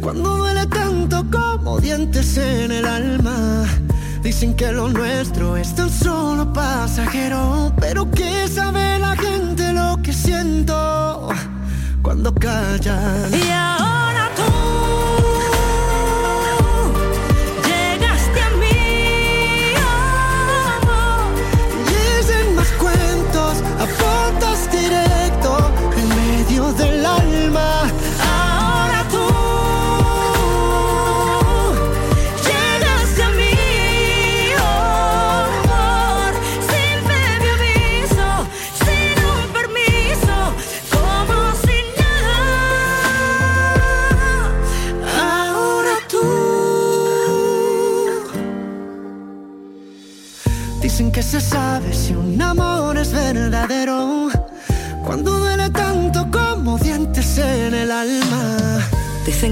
cuando 0.00 0.38
duele 0.38 0.66
tanto 0.66 1.24
como 1.30 1.78
dientes 1.78 2.36
en 2.36 2.72
el 2.72 2.84
alma 2.84 3.64
Dicen 4.22 4.54
que 4.54 4.70
lo 4.70 4.88
nuestro 4.88 5.56
es 5.56 5.74
tan 5.74 5.90
solo 5.90 6.52
pasajero, 6.52 7.72
pero 7.80 8.10
que 8.10 8.46
sabe 8.48 8.98
la 8.98 9.16
gente 9.16 9.72
lo 9.72 9.98
que 10.02 10.12
siento 10.12 11.28
cuando 12.02 12.34
callan? 12.34 13.30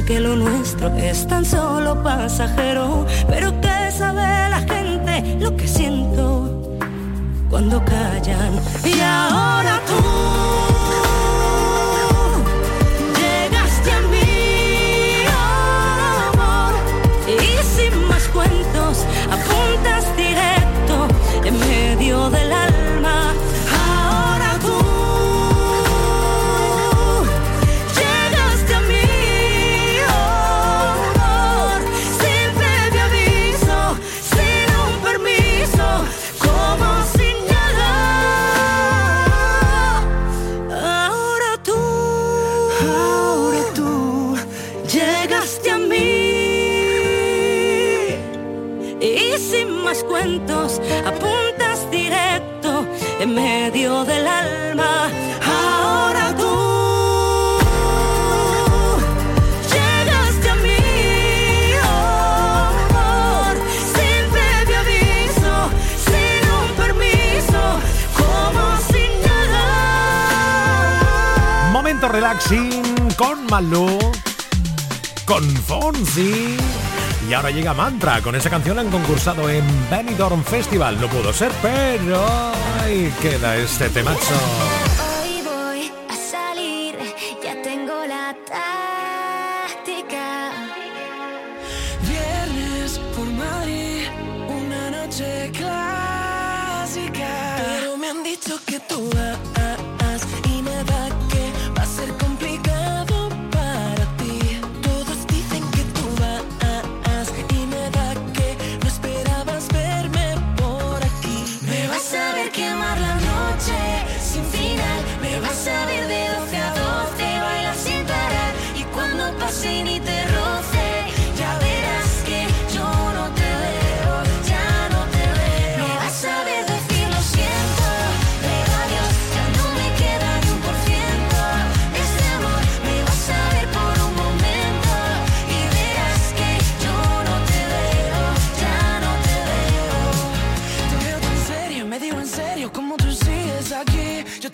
que 0.09 0.21
lo 0.21 0.37
nuestro 0.37 0.89
es 0.97 1.27
tan 1.27 1.45
solo 1.45 2.03
pasajero, 2.03 3.05
pero 3.29 3.53
que 3.61 3.93
sabe 3.93 4.49
la 4.49 4.61
gente 4.61 5.37
lo 5.39 5.55
que 5.55 5.69
siento 5.69 6.79
cuando 7.51 7.85
callan. 7.85 8.55
Y 8.87 8.99
ahora 9.03 9.79
tú 9.87 10.08
Malú, 73.51 73.99
con 75.25 75.45
Fonsi. 75.45 76.57
Y 77.29 77.33
ahora 77.35 77.51
llega 77.51 77.75
Mantra. 77.75 78.21
Con 78.21 78.35
esa 78.35 78.51
canción 78.51 78.79
han 78.79 78.91
concursado 78.91 79.49
en 79.49 79.65
Benidorm 79.91 80.43
Festival. 80.45 81.01
No 81.01 81.09
pudo 81.09 81.33
ser, 81.33 81.53
pero 81.63 82.25
ahí 82.81 83.13
queda 83.21 83.57
este 83.57 83.89
temazo. 83.91 84.68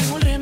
tengo 0.04 0.18
el 0.18 0.33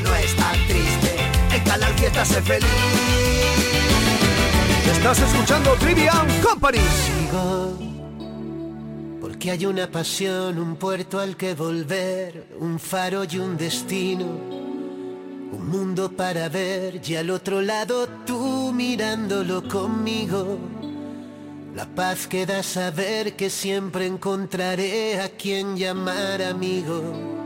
no 0.00 0.14
estar 0.14 0.56
triste. 0.66 1.16
En 1.52 1.64
Canal 1.64 1.94
Fiesta 1.94 2.24
sé 2.24 2.42
feliz. 2.42 2.68
Estás 4.92 5.20
escuchando 5.20 5.72
Trivian 5.74 6.26
Company. 6.42 6.78
Sigo, 6.78 7.78
porque 9.20 9.50
hay 9.52 9.66
una 9.66 9.90
pasión, 9.90 10.58
un 10.58 10.76
puerto 10.76 11.18
al 11.20 11.36
que 11.36 11.54
volver, 11.54 12.48
un 12.58 12.78
faro 12.78 13.24
y 13.24 13.38
un 13.38 13.56
destino. 13.56 14.24
Un 14.24 15.68
mundo 15.68 16.10
para 16.10 16.48
ver 16.48 17.00
y 17.06 17.14
al 17.14 17.30
otro 17.30 17.62
lado 17.62 18.08
tú 18.26 18.72
mirándolo 18.74 19.66
conmigo. 19.68 20.58
La 21.74 21.86
paz 21.86 22.26
que 22.26 22.46
da 22.46 22.62
saber 22.62 23.36
que 23.36 23.50
siempre 23.50 24.06
encontraré 24.06 25.20
a 25.20 25.28
quien 25.28 25.76
llamar 25.76 26.42
amigo. 26.42 27.45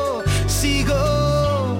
sigo 0.51 1.77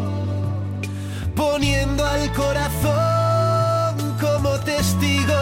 poniendo 1.36 2.06
al 2.06 2.32
corazón 2.34 4.18
como 4.20 4.52
testigo, 4.60 5.42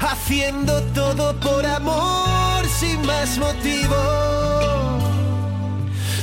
haciendo 0.00 0.82
todo 0.94 1.38
por 1.40 1.66
amor 1.66 2.66
sin 2.66 3.04
más 3.06 3.38
motivo. 3.38 3.96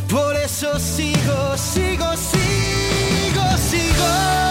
Por 0.09 0.35
eso 0.35 0.79
sigo, 0.79 1.57
sigo, 1.57 2.09
sigo, 2.17 3.57
sigo. 3.69 4.50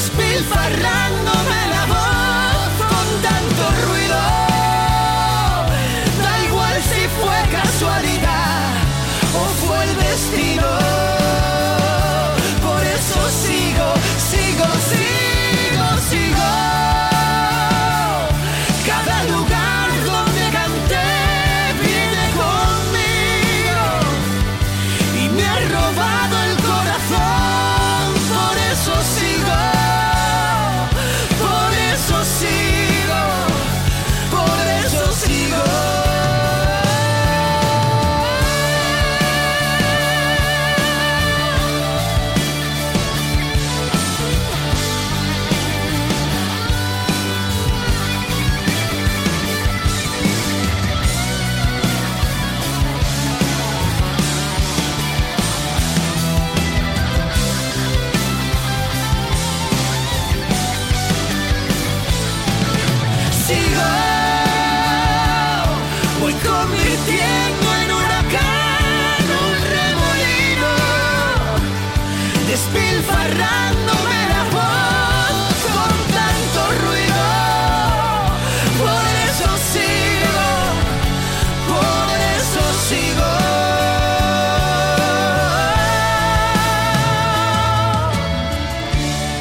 spill, 0.00 0.42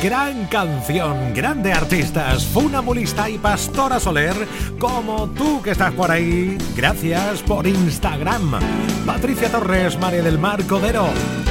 Gran 0.02 0.46
canción, 0.46 1.34
grande 1.34 1.74
artistas, 1.74 2.46
Funambulista 2.46 3.30
y 3.30 3.38
Pastora 3.38 4.00
Soler, 4.00 4.34
como 4.80 5.28
tú 5.32 5.62
que 5.62 5.72
estás 5.72 5.92
por 5.92 6.10
ahí. 6.10 6.58
Gracias 6.74 7.42
por 7.44 7.68
Instagram. 7.68 8.60
Patricia 9.06 9.52
Torres, 9.52 10.00
María 10.00 10.24
del 10.24 10.40
Mar 10.40 10.64
Codero, 10.64 11.10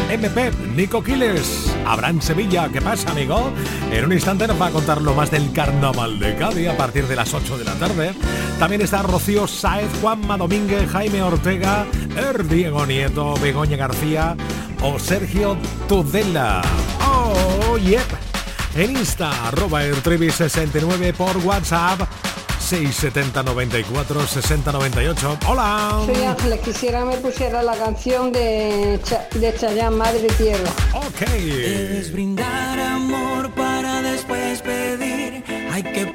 MP, 0.08 0.50
Nico 0.74 1.04
Quiles, 1.04 1.67
Abraham 1.88 2.20
Sevilla. 2.20 2.68
¿Qué 2.68 2.80
pasa, 2.80 3.10
amigo? 3.10 3.50
En 3.90 4.04
un 4.04 4.12
instante 4.12 4.46
nos 4.46 4.60
va 4.60 4.66
a 4.66 4.70
contar 4.70 5.00
lo 5.00 5.14
más 5.14 5.30
del 5.30 5.52
carnaval 5.52 6.18
de 6.18 6.36
Cádiz 6.36 6.68
a 6.68 6.76
partir 6.76 7.06
de 7.06 7.16
las 7.16 7.32
8 7.32 7.58
de 7.58 7.64
la 7.64 7.74
tarde. 7.74 8.14
También 8.58 8.82
está 8.82 9.02
Rocío 9.02 9.46
Sáez, 9.46 9.88
Juanma 10.00 10.36
Domínguez, 10.36 10.90
Jaime 10.90 11.22
Ortega, 11.22 11.86
Er 12.16 12.46
Diego 12.46 12.84
Nieto, 12.86 13.34
Begoña 13.40 13.76
García 13.76 14.36
o 14.82 14.98
Sergio 14.98 15.56
Tudela. 15.88 16.62
¡Oh, 17.06 17.78
yep! 17.78 18.02
En 18.74 18.90
Insta, 18.90 19.48
arroba 19.48 19.82
el 19.82 19.96
69 20.02 21.12
por 21.14 21.36
WhatsApp 21.38 22.00
67094 22.68 24.26
6098. 24.26 25.38
Hola. 25.48 26.02
Soy 26.04 26.22
Ángeles, 26.22 26.60
quisiera 26.60 27.02
me 27.02 27.16
pusiera 27.16 27.62
la 27.62 27.74
canción 27.74 28.30
de, 28.30 29.00
Ch 29.02 29.38
de 29.38 29.54
Chayán, 29.54 29.96
Madre 29.96 30.26
Tierra. 30.36 30.70
Ok. 30.92 31.20
Debes 31.30 32.12
brindar 32.12 32.78
amor 32.78 33.50
para 33.54 34.02
después 34.02 34.60
pedir. 34.60 35.42
Hay 35.72 35.82
que 35.82 36.07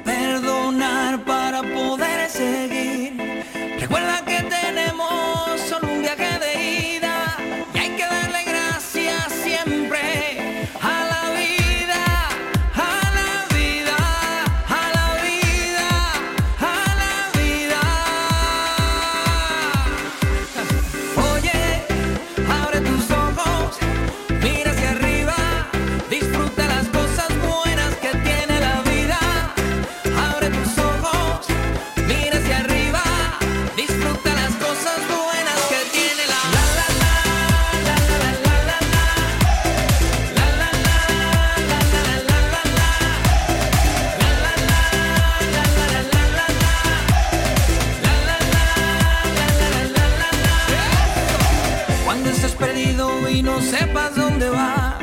no 53.54 53.60
sepas 53.60 54.16
dónde 54.16 54.50
vas. 54.50 54.96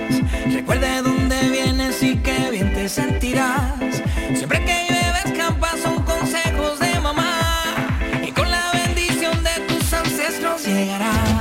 Recuerde 0.51 1.01
dónde 1.01 1.37
vienes 1.49 2.03
y 2.03 2.17
qué 2.17 2.49
bien 2.51 2.73
te 2.73 2.89
sentirás. 2.89 4.01
Siempre 4.35 4.59
que 4.65 4.87
llueve 4.89 5.19
escampa 5.25 5.71
son 5.81 6.03
consejos 6.03 6.79
de 6.79 6.99
mamá. 6.99 7.39
Y 8.21 8.31
con 8.31 8.51
la 8.51 8.63
bendición 8.73 9.41
de 9.43 9.55
tus 9.67 9.93
ancestros 9.93 10.65
llegarás. 10.65 11.40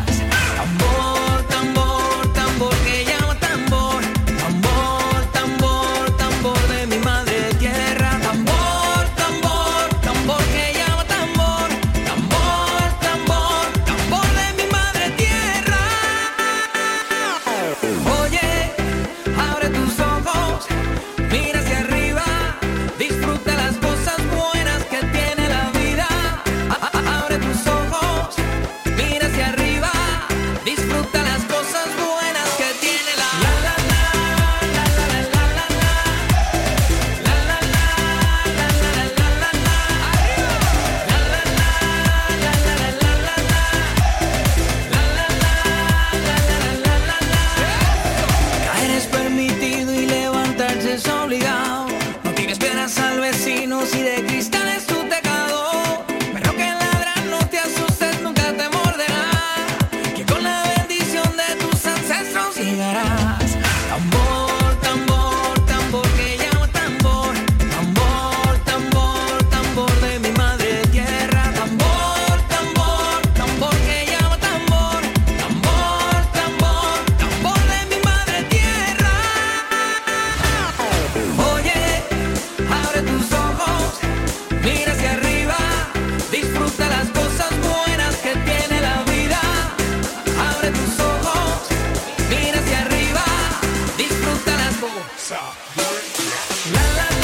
Stop. 94.80 95.54
La 95.76 96.80
la 96.80 97.10
la. 97.10 97.19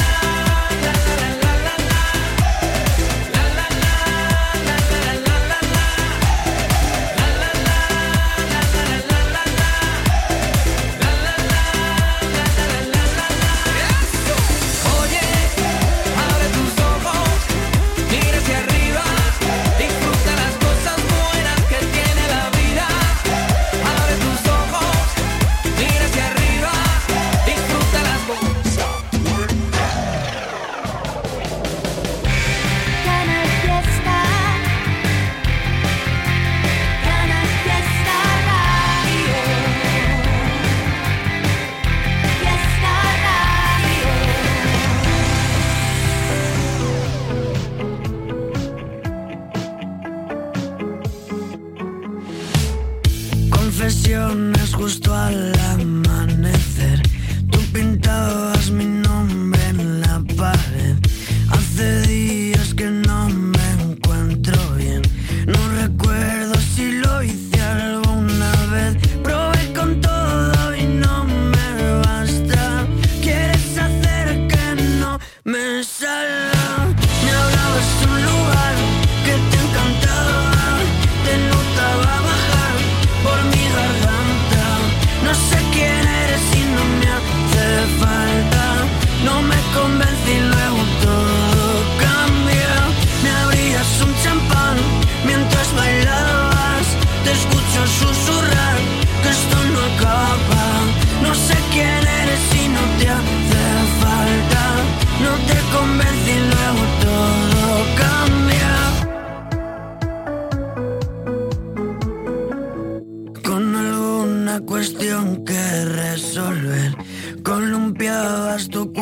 Cuestión 114.86 115.44
que 115.44 115.84
resolver. 115.84 116.94
Columpiabas 117.42 118.68
tu 118.68 118.92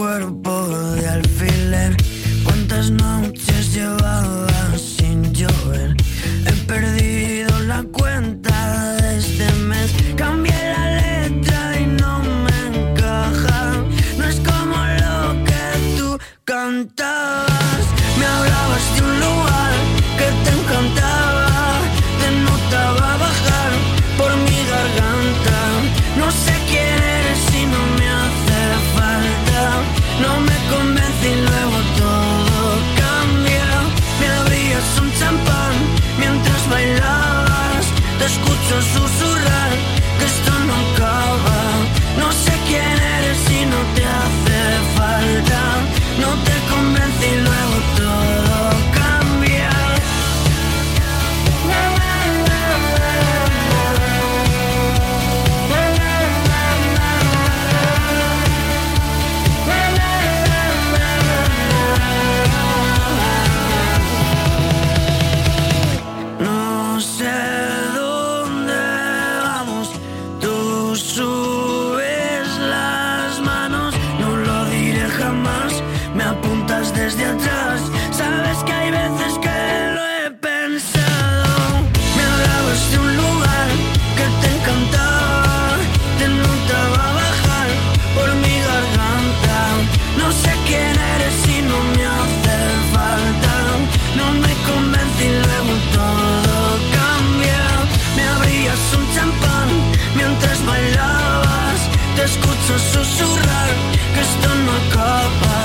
susurrar 103.05 103.70
que 104.14 104.20
esto 104.20 104.48
no 104.64 104.72
acaba, 104.72 105.59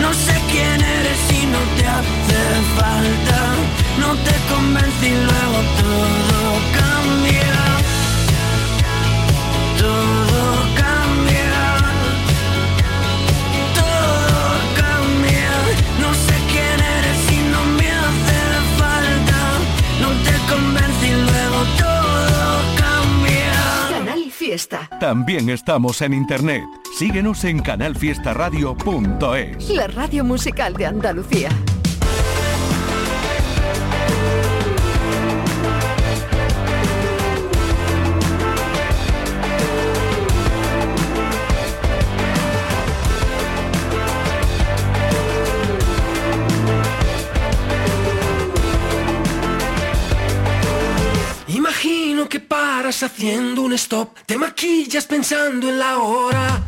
no 0.00 0.12
sé 0.14 0.34
quién 0.50 0.80
eres 0.80 1.20
y 1.40 1.46
no 1.46 1.58
te 1.76 1.86
hace 1.86 2.42
falta, 2.76 3.40
no 3.98 4.14
te 4.24 4.34
convence 4.52 5.08
y 5.08 5.14
luego 5.14 5.58
todo 5.80 6.40
cambia, 6.80 7.58
todo 9.78 10.42
cambia. 10.82 11.52
Todo 13.80 14.42
cambia, 14.82 15.52
no 16.00 16.10
sé 16.26 16.36
quién 16.52 16.78
eres 16.98 17.20
y 17.32 17.38
no 17.52 17.62
me 17.78 17.88
hace 18.04 18.40
falta, 18.80 19.40
no 20.02 20.08
te 20.24 20.34
convence 20.52 21.06
y 21.06 21.14
luego 21.28 21.58
todo 21.78 22.50
cambia. 22.76 23.52
Canal 23.90 24.30
Fiesta. 24.30 24.88
También 24.98 25.50
estamos 25.50 26.00
en 26.02 26.14
internet. 26.14 26.79
Síguenos 27.00 27.44
en 27.44 27.60
canalfiestaradio.es. 27.60 29.70
La 29.70 29.86
radio 29.86 30.22
musical 30.22 30.74
de 30.74 30.84
Andalucía. 30.84 31.48
Imagino 51.48 52.28
que 52.28 52.40
paras 52.40 53.02
haciendo 53.02 53.62
un 53.62 53.72
stop, 53.72 54.18
te 54.26 54.36
maquillas 54.36 55.06
pensando 55.06 55.70
en 55.70 55.78
la 55.78 55.96
hora, 55.96 56.62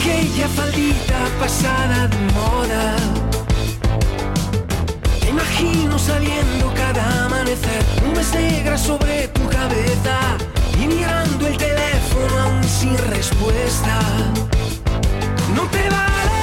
aquella 0.00 0.48
faldita 0.48 1.18
pasada 1.38 2.08
de 2.08 2.18
moda. 2.32 2.96
Te 5.20 5.28
imagino 5.28 5.98
saliendo 5.98 6.72
cada 6.74 7.26
amanecer, 7.26 7.84
nubes 8.02 8.32
negras 8.32 8.80
sobre 8.80 9.28
tu 9.28 9.46
cabeza 9.48 10.16
y 10.80 10.86
mirando 10.86 11.46
el 11.46 11.56
teléfono 11.56 12.38
aún 12.44 12.64
sin 12.64 12.96
respuesta. 13.10 13.98
No 15.54 15.62
te 15.74 15.82
vale 15.90 16.42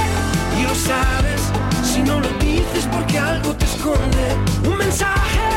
y 0.60 0.64
lo 0.64 0.76
sabes 0.76 1.42
si 1.84 2.02
no 2.04 2.20
lo 2.20 2.30
dices 2.40 2.88
porque 2.92 3.18
algo 3.18 3.56
te 3.56 3.66
esconde. 3.66 4.26
Un 4.70 4.78
mensaje 4.78 5.48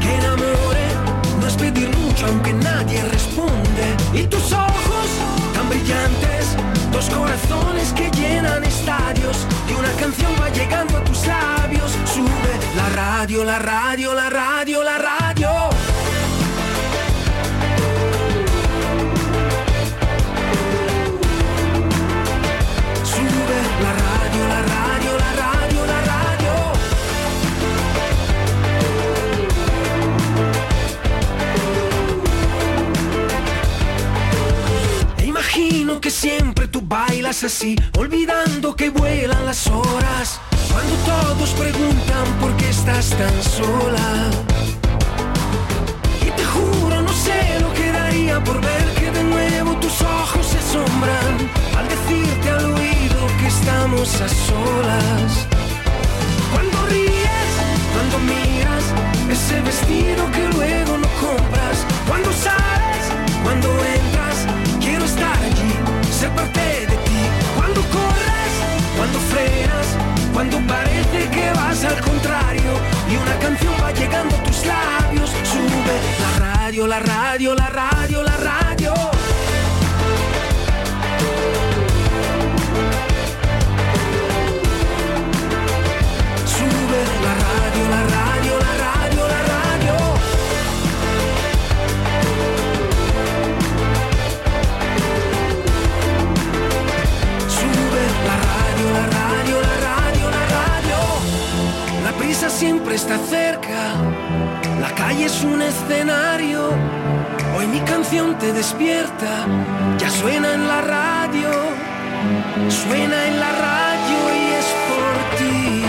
que 0.00 0.14
enamore 0.14 0.88
no 1.40 1.46
es 1.48 1.54
pedir 1.54 1.88
mucho 1.96 2.26
aunque 2.26 2.52
nadie 2.52 3.02
responde. 3.02 3.84
Y 4.14 4.22
brillantes, 5.68 6.56
dos 6.90 7.08
corazones 7.10 7.92
que 7.92 8.10
llenan 8.10 8.64
estadios 8.64 9.46
y 9.68 9.74
una 9.74 9.92
canción 9.92 10.32
va 10.40 10.48
llegando 10.50 10.98
a 10.98 11.04
tus 11.04 11.26
labios. 11.26 11.92
Sube 12.04 12.52
la 12.76 12.88
radio, 12.90 13.44
la 13.44 13.58
radio, 13.58 14.14
la 14.14 14.30
radio, 14.30 14.82
la 14.82 14.98
radio. 14.98 15.77
Bailas 36.88 37.44
así, 37.44 37.76
olvidando 37.98 38.74
que 38.74 38.88
vuelan 38.88 39.44
las 39.44 39.66
horas. 39.66 40.40
Cuando 40.72 40.94
todos 41.04 41.50
preguntan 41.50 42.26
por 42.40 42.56
qué 42.56 42.70
estás 42.70 43.10
tan 43.10 43.42
sola. 43.42 44.30
Y 46.22 46.30
te 46.30 46.44
juro, 46.44 47.02
no 47.02 47.12
sé 47.12 47.60
lo 47.60 47.72
que 47.74 47.92
daría 47.92 48.42
por 48.42 48.60
ver 48.60 48.84
que 48.94 49.10
de 49.10 49.24
nuevo 49.24 49.76
tus 49.80 50.00
ojos 50.00 50.46
se 50.46 50.58
asombran 50.58 51.34
al 51.76 51.88
decirte 51.88 52.50
al 52.50 52.64
oído 52.64 53.20
que 53.38 53.46
estamos 53.48 54.20
a 54.20 54.28
solas. 54.28 55.46
Cuando 56.52 56.86
ríes, 56.86 57.50
cuando 57.92 58.18
miras 58.20 58.84
ese 59.30 59.60
vestido 59.60 60.30
que 60.32 60.48
luego 60.56 60.96
no 60.96 61.08
compras, 61.20 61.84
cuando 62.08 62.32
sales, 62.32 63.04
cuando 63.44 63.68
entras, 63.84 64.46
quiero 64.80 65.04
estar 65.04 65.36
allí, 65.36 65.72
ser 66.18 66.30
parte 66.30 66.60
de 66.60 66.96
ti. 67.06 67.20
Cuando 67.54 67.80
corres, 67.96 68.52
cuando 68.96 69.18
frenas, 69.32 69.86
cuando 70.32 70.58
parece 70.66 71.30
que 71.30 71.52
vas 71.52 71.84
al 71.84 72.00
contrario 72.00 72.72
y 73.08 73.16
una 73.16 73.38
canción 73.38 73.72
va 73.80 73.92
llegando 73.92 74.34
a 74.34 74.42
tus 74.42 74.66
labios, 74.66 75.30
sube 75.30 75.96
la 76.24 76.30
radio, 76.44 76.86
la 76.88 76.98
radio, 76.98 77.54
la 77.54 77.68
radio, 77.68 78.22
la 78.24 78.36
radio. 78.36 78.67
Siempre 102.48 102.96
está 102.96 103.18
cerca. 103.18 103.94
La 104.80 104.92
calle 104.94 105.26
es 105.26 105.44
un 105.44 105.62
escenario. 105.62 106.70
Hoy 107.56 107.66
mi 107.66 107.80
canción 107.80 108.36
te 108.38 108.52
despierta, 108.52 109.46
ya 109.98 110.10
suena 110.10 110.54
en 110.54 110.66
la 110.66 110.80
radio, 110.80 111.50
suena 112.68 113.26
en 113.28 113.38
la 113.38 113.52
radio 113.52 114.18
y 114.34 114.44
es 114.60 114.68
por 114.88 115.14
ti, 115.38 115.84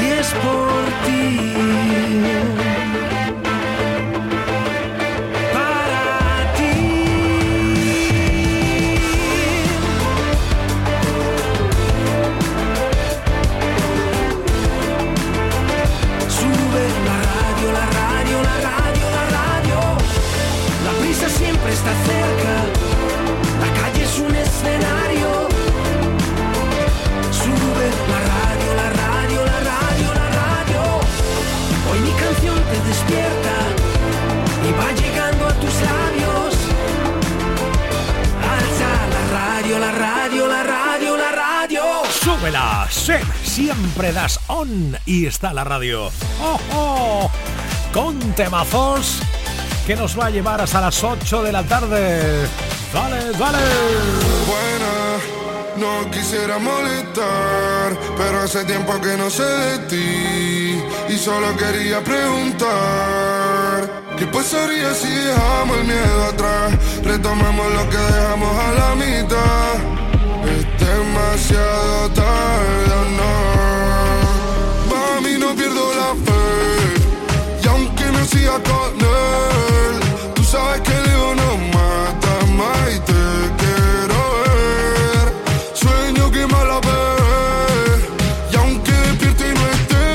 y 0.00 0.06
es 0.18 0.28
por 0.44 0.84
ti. 1.06 1.14
La 21.84 23.80
calle 23.80 24.04
es 24.04 24.18
un 24.18 24.34
escenario. 24.34 25.48
Sube 27.30 27.86
la 28.08 28.20
radio, 28.32 28.74
la 28.74 28.88
radio, 28.90 29.44
la 29.44 29.60
radio, 29.60 30.14
la 30.14 30.28
radio. 30.40 30.80
Hoy 31.90 32.00
mi 32.00 32.10
canción 32.12 32.58
te 32.70 32.88
despierta 32.88 33.56
y 34.66 34.72
va 34.72 34.92
llegando 34.92 35.46
a 35.46 35.52
tus 35.60 35.74
labios. 35.82 36.54
Alza 38.54 38.92
la 39.14 39.22
radio, 39.38 39.78
la 39.78 39.92
radio, 39.92 40.46
la 40.48 40.62
radio, 40.62 41.16
la 41.18 41.32
radio. 41.32 41.82
Súbela, 42.10 42.86
Seb, 42.90 43.26
siempre 43.42 44.12
das 44.12 44.40
on 44.46 44.96
y 45.04 45.26
está 45.26 45.52
la 45.52 45.64
radio. 45.64 46.10
¡Oh, 46.40 46.58
oh! 46.72 47.30
Con 47.92 48.18
temazos 48.32 49.20
que 49.86 49.94
nos 49.96 50.18
va 50.18 50.26
a 50.26 50.30
llevar 50.30 50.60
hasta 50.60 50.80
las 50.80 51.02
8 51.02 51.42
de 51.42 51.52
la 51.52 51.62
tarde. 51.62 52.48
Dale, 52.92 53.32
dale. 53.38 53.58
Buena, 54.46 55.18
no 55.76 56.10
quisiera 56.10 56.58
molestar, 56.58 57.96
pero 58.16 58.40
hace 58.40 58.64
tiempo 58.64 58.98
que 59.00 59.16
no 59.16 59.28
sé 59.28 59.44
de 59.44 59.78
ti 59.90 60.82
y 61.08 61.18
solo 61.18 61.54
quería 61.56 62.02
preguntar. 62.02 62.70
¿Qué 64.16 64.26
pasaría 64.26 64.94
si 64.94 65.08
dejamos 65.08 65.76
el 65.78 65.84
miedo 65.84 66.24
atrás? 66.32 66.72
Retomamos 67.04 67.72
lo 67.72 67.90
que 67.90 67.98
dejamos 67.98 68.56
a 68.56 68.72
la 68.72 68.94
mitad. 68.94 69.74
Es 70.46 70.64
demasiado 70.86 72.10
tarde, 72.10 72.92
¿o 73.00 73.04
no. 73.18 73.34
Mami, 74.94 75.38
no 75.38 75.54
pierdo 75.54 75.94
la 75.94 76.14
fe. 76.24 76.42
Y 77.62 77.66
aunque 77.68 78.04
no 78.04 78.24
siga 78.24 78.52
con 78.62 79.03
sabes 80.54 80.80
que 80.82 80.92
el 80.92 81.06
ego 81.14 81.34
no 81.34 81.50
mata 81.78 82.34
más 82.58 82.94
y 82.96 82.98
te 83.10 83.22
quiero 83.60 84.18
ver. 84.44 85.26
Sueño 85.82 86.30
que 86.30 86.46
mala 86.46 86.78
vez. 86.88 88.00
Y 88.52 88.56
aunque 88.56 88.92
despierto 88.92 89.42
y 89.50 89.52
no 89.58 89.64
esté, 89.78 90.06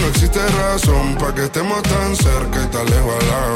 no 0.00 0.06
existe 0.08 0.40
razón 0.62 1.14
para 1.20 1.34
que 1.34 1.44
estemos 1.44 1.82
tan 1.82 2.16
cerca 2.16 2.56
y 2.64 2.66
tan 2.74 2.86
lejos 2.90 3.14
a 3.20 3.24
la 3.30 3.53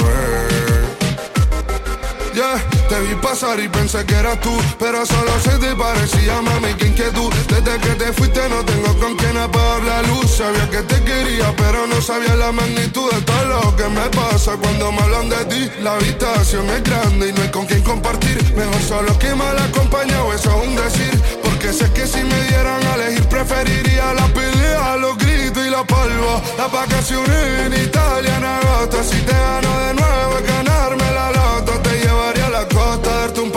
pasar 3.18 3.60
y 3.60 3.68
pensé 3.68 4.04
que 4.04 4.14
eras 4.14 4.40
tú, 4.40 4.56
pero 4.78 5.04
solo 5.06 5.32
se 5.40 5.58
te 5.58 5.74
parecía, 5.74 6.40
mami, 6.42 6.74
qué 6.74 6.88
inquietud. 6.88 7.32
Desde 7.48 7.78
que 7.78 7.94
te 7.94 8.12
fuiste 8.12 8.48
no 8.48 8.64
tengo 8.64 8.96
con 8.98 9.16
quién 9.16 9.36
apagar 9.36 9.82
la 9.82 10.02
luz. 10.02 10.30
Sabía 10.36 10.68
que 10.70 10.82
te 10.82 11.02
quería, 11.02 11.54
pero 11.56 11.86
no 11.86 12.00
sabía 12.00 12.34
la 12.36 12.52
magnitud 12.52 13.10
de 13.12 13.20
todo 13.22 13.44
lo 13.44 13.76
que 13.76 13.88
me 13.88 14.08
pasa 14.10 14.56
cuando 14.60 14.92
me 14.92 15.00
hablan 15.02 15.28
de 15.28 15.44
ti. 15.46 15.70
La 15.82 15.94
habitación 15.94 16.68
es 16.70 16.82
grande 16.82 17.28
y 17.28 17.32
no 17.32 17.42
hay 17.42 17.50
con 17.50 17.66
quién 17.66 17.82
compartir. 17.82 18.36
Mejor 18.54 18.82
solo 18.82 19.18
que 19.18 19.34
mal 19.34 19.58
acompañado, 19.58 20.32
eso 20.32 20.50
es 20.50 20.68
un 20.68 20.76
decir. 20.76 21.22
Porque 21.42 21.72
sé 21.72 21.90
que 21.92 22.06
si 22.06 22.22
me 22.22 22.40
dieran 22.44 22.84
a 22.86 22.94
elegir, 22.94 23.26
preferiría 23.28 24.14
la 24.14 24.26
pelea, 24.28 24.96
los 24.96 25.16
gritos 25.18 25.66
y 25.66 25.70
la 25.70 25.84
palva. 25.84 26.42
Las 26.56 26.70
vacaciones 26.72 27.66
en 27.66 27.72
Italia 27.74 28.36
en 28.36 28.44
agosto. 28.44 29.02
Si 29.02 29.20
te 29.22 29.32
gano 29.32 29.78
de 29.86 29.94
nuevo, 29.94 30.38
es 30.38 30.46
ganarme 30.46 31.12
la 31.12 31.32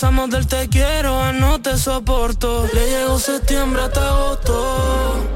Pasamos 0.00 0.30
del 0.30 0.46
te 0.46 0.68
quiero 0.68 1.20
a 1.20 1.32
no 1.32 1.60
te 1.60 1.76
soporto. 1.76 2.68
Le 2.72 2.86
llegó 2.88 3.18
septiembre 3.18 3.82
hasta 3.82 4.08
agosto. 4.10 5.26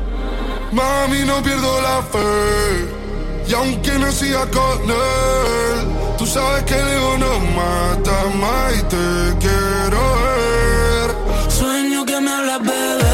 Mami, 0.70 1.24
no 1.24 1.42
pierdo 1.42 1.82
la 1.82 2.00
fe. 2.00 3.48
Y 3.48 3.54
aunque 3.54 3.90
no 3.98 4.12
siga 4.12 4.46
con 4.46 4.88
él, 4.88 6.16
tú 6.16 6.24
sabes 6.26 6.62
que 6.62 6.74
el 6.74 6.88
ego 6.90 7.18
no 7.18 7.40
mata 7.58 8.16
más 8.36 8.78
y 8.78 8.82
te 8.82 9.38
quiero 9.40 10.00
ver. 10.22 11.50
Sueño 11.50 12.06
que 12.06 12.20
me 12.20 12.30
hablas, 12.30 12.60
bebé. 12.60 13.11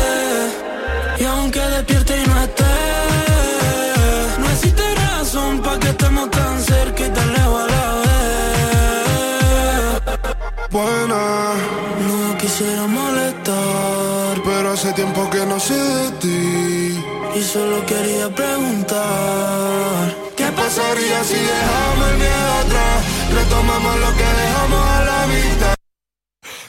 Buena, 10.70 11.54
No 12.06 12.36
quisiera 12.38 12.86
molestar, 12.86 14.42
pero 14.44 14.72
hace 14.72 14.92
tiempo 14.92 15.28
que 15.30 15.46
no 15.46 15.58
sé 15.58 15.74
de 15.74 16.10
ti. 16.22 17.04
y 17.36 17.42
solo 17.42 17.84
quería 17.86 18.28
preguntar. 18.34 20.14
¿Qué 20.36 20.44
pasaría 20.52 21.24
si 21.24 21.34
dejamos 21.34 22.08
el 22.10 22.18
miedo 22.18 22.52
atrás? 22.62 23.04
Retomamos 23.34 23.94
lo 24.00 24.10
que 24.18 24.28
dejamos 24.42 24.80
a 24.96 25.04
la 25.10 25.26
mitad. 25.26 25.74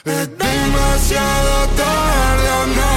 Es 0.04 0.38
demasiado 0.38 1.52
tarde 1.76 2.48
o 2.60 2.66
no. 2.78 2.90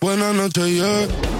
Buenas 0.00 0.34
noches, 0.34 0.66
yeah. 0.66 1.39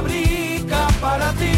fabrica 0.00 0.88
para 1.00 1.32
ti. 1.32 1.56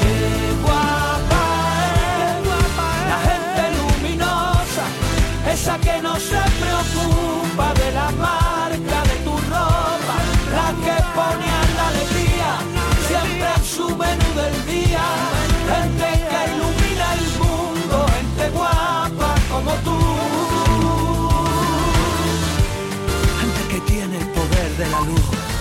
Qué 0.00 0.16
guapa 0.62 1.44
eh, 1.80 2.40
eh. 2.44 2.68
la 3.10 3.18
gente 3.28 3.62
luminosa, 3.78 4.84
esa 5.52 5.78
que 5.78 6.00
no 6.02 6.14
se 6.16 6.42
preocupa 6.60 7.66
de 7.80 7.88
la 7.92 8.10
marca 8.26 8.98
de 9.10 9.16
tu 9.26 9.34
ropa, 9.52 10.16
la 10.56 10.68
que 10.84 10.96
pone 11.16 11.46
a 11.60 11.64
la 11.76 11.86
alegría 11.92 12.50
siempre 13.08 13.48
en 13.56 13.64
su 13.64 13.86
menú 14.02 14.28
del 14.40 14.56
día. 14.72 15.04
Gente 15.72 16.08
que 16.30 16.40
ilumina 16.52 17.06
el 17.18 17.24
mundo, 17.42 18.06
gente 18.16 18.44
guapa 18.56 19.30
como 19.50 19.72
tú. 19.86 19.98
Gente 23.40 23.62
que 23.70 23.80
tiene 23.92 24.16
el 24.18 24.26
poder 24.28 24.70
de 24.78 24.86
la 24.88 25.00
luz 25.00 25.53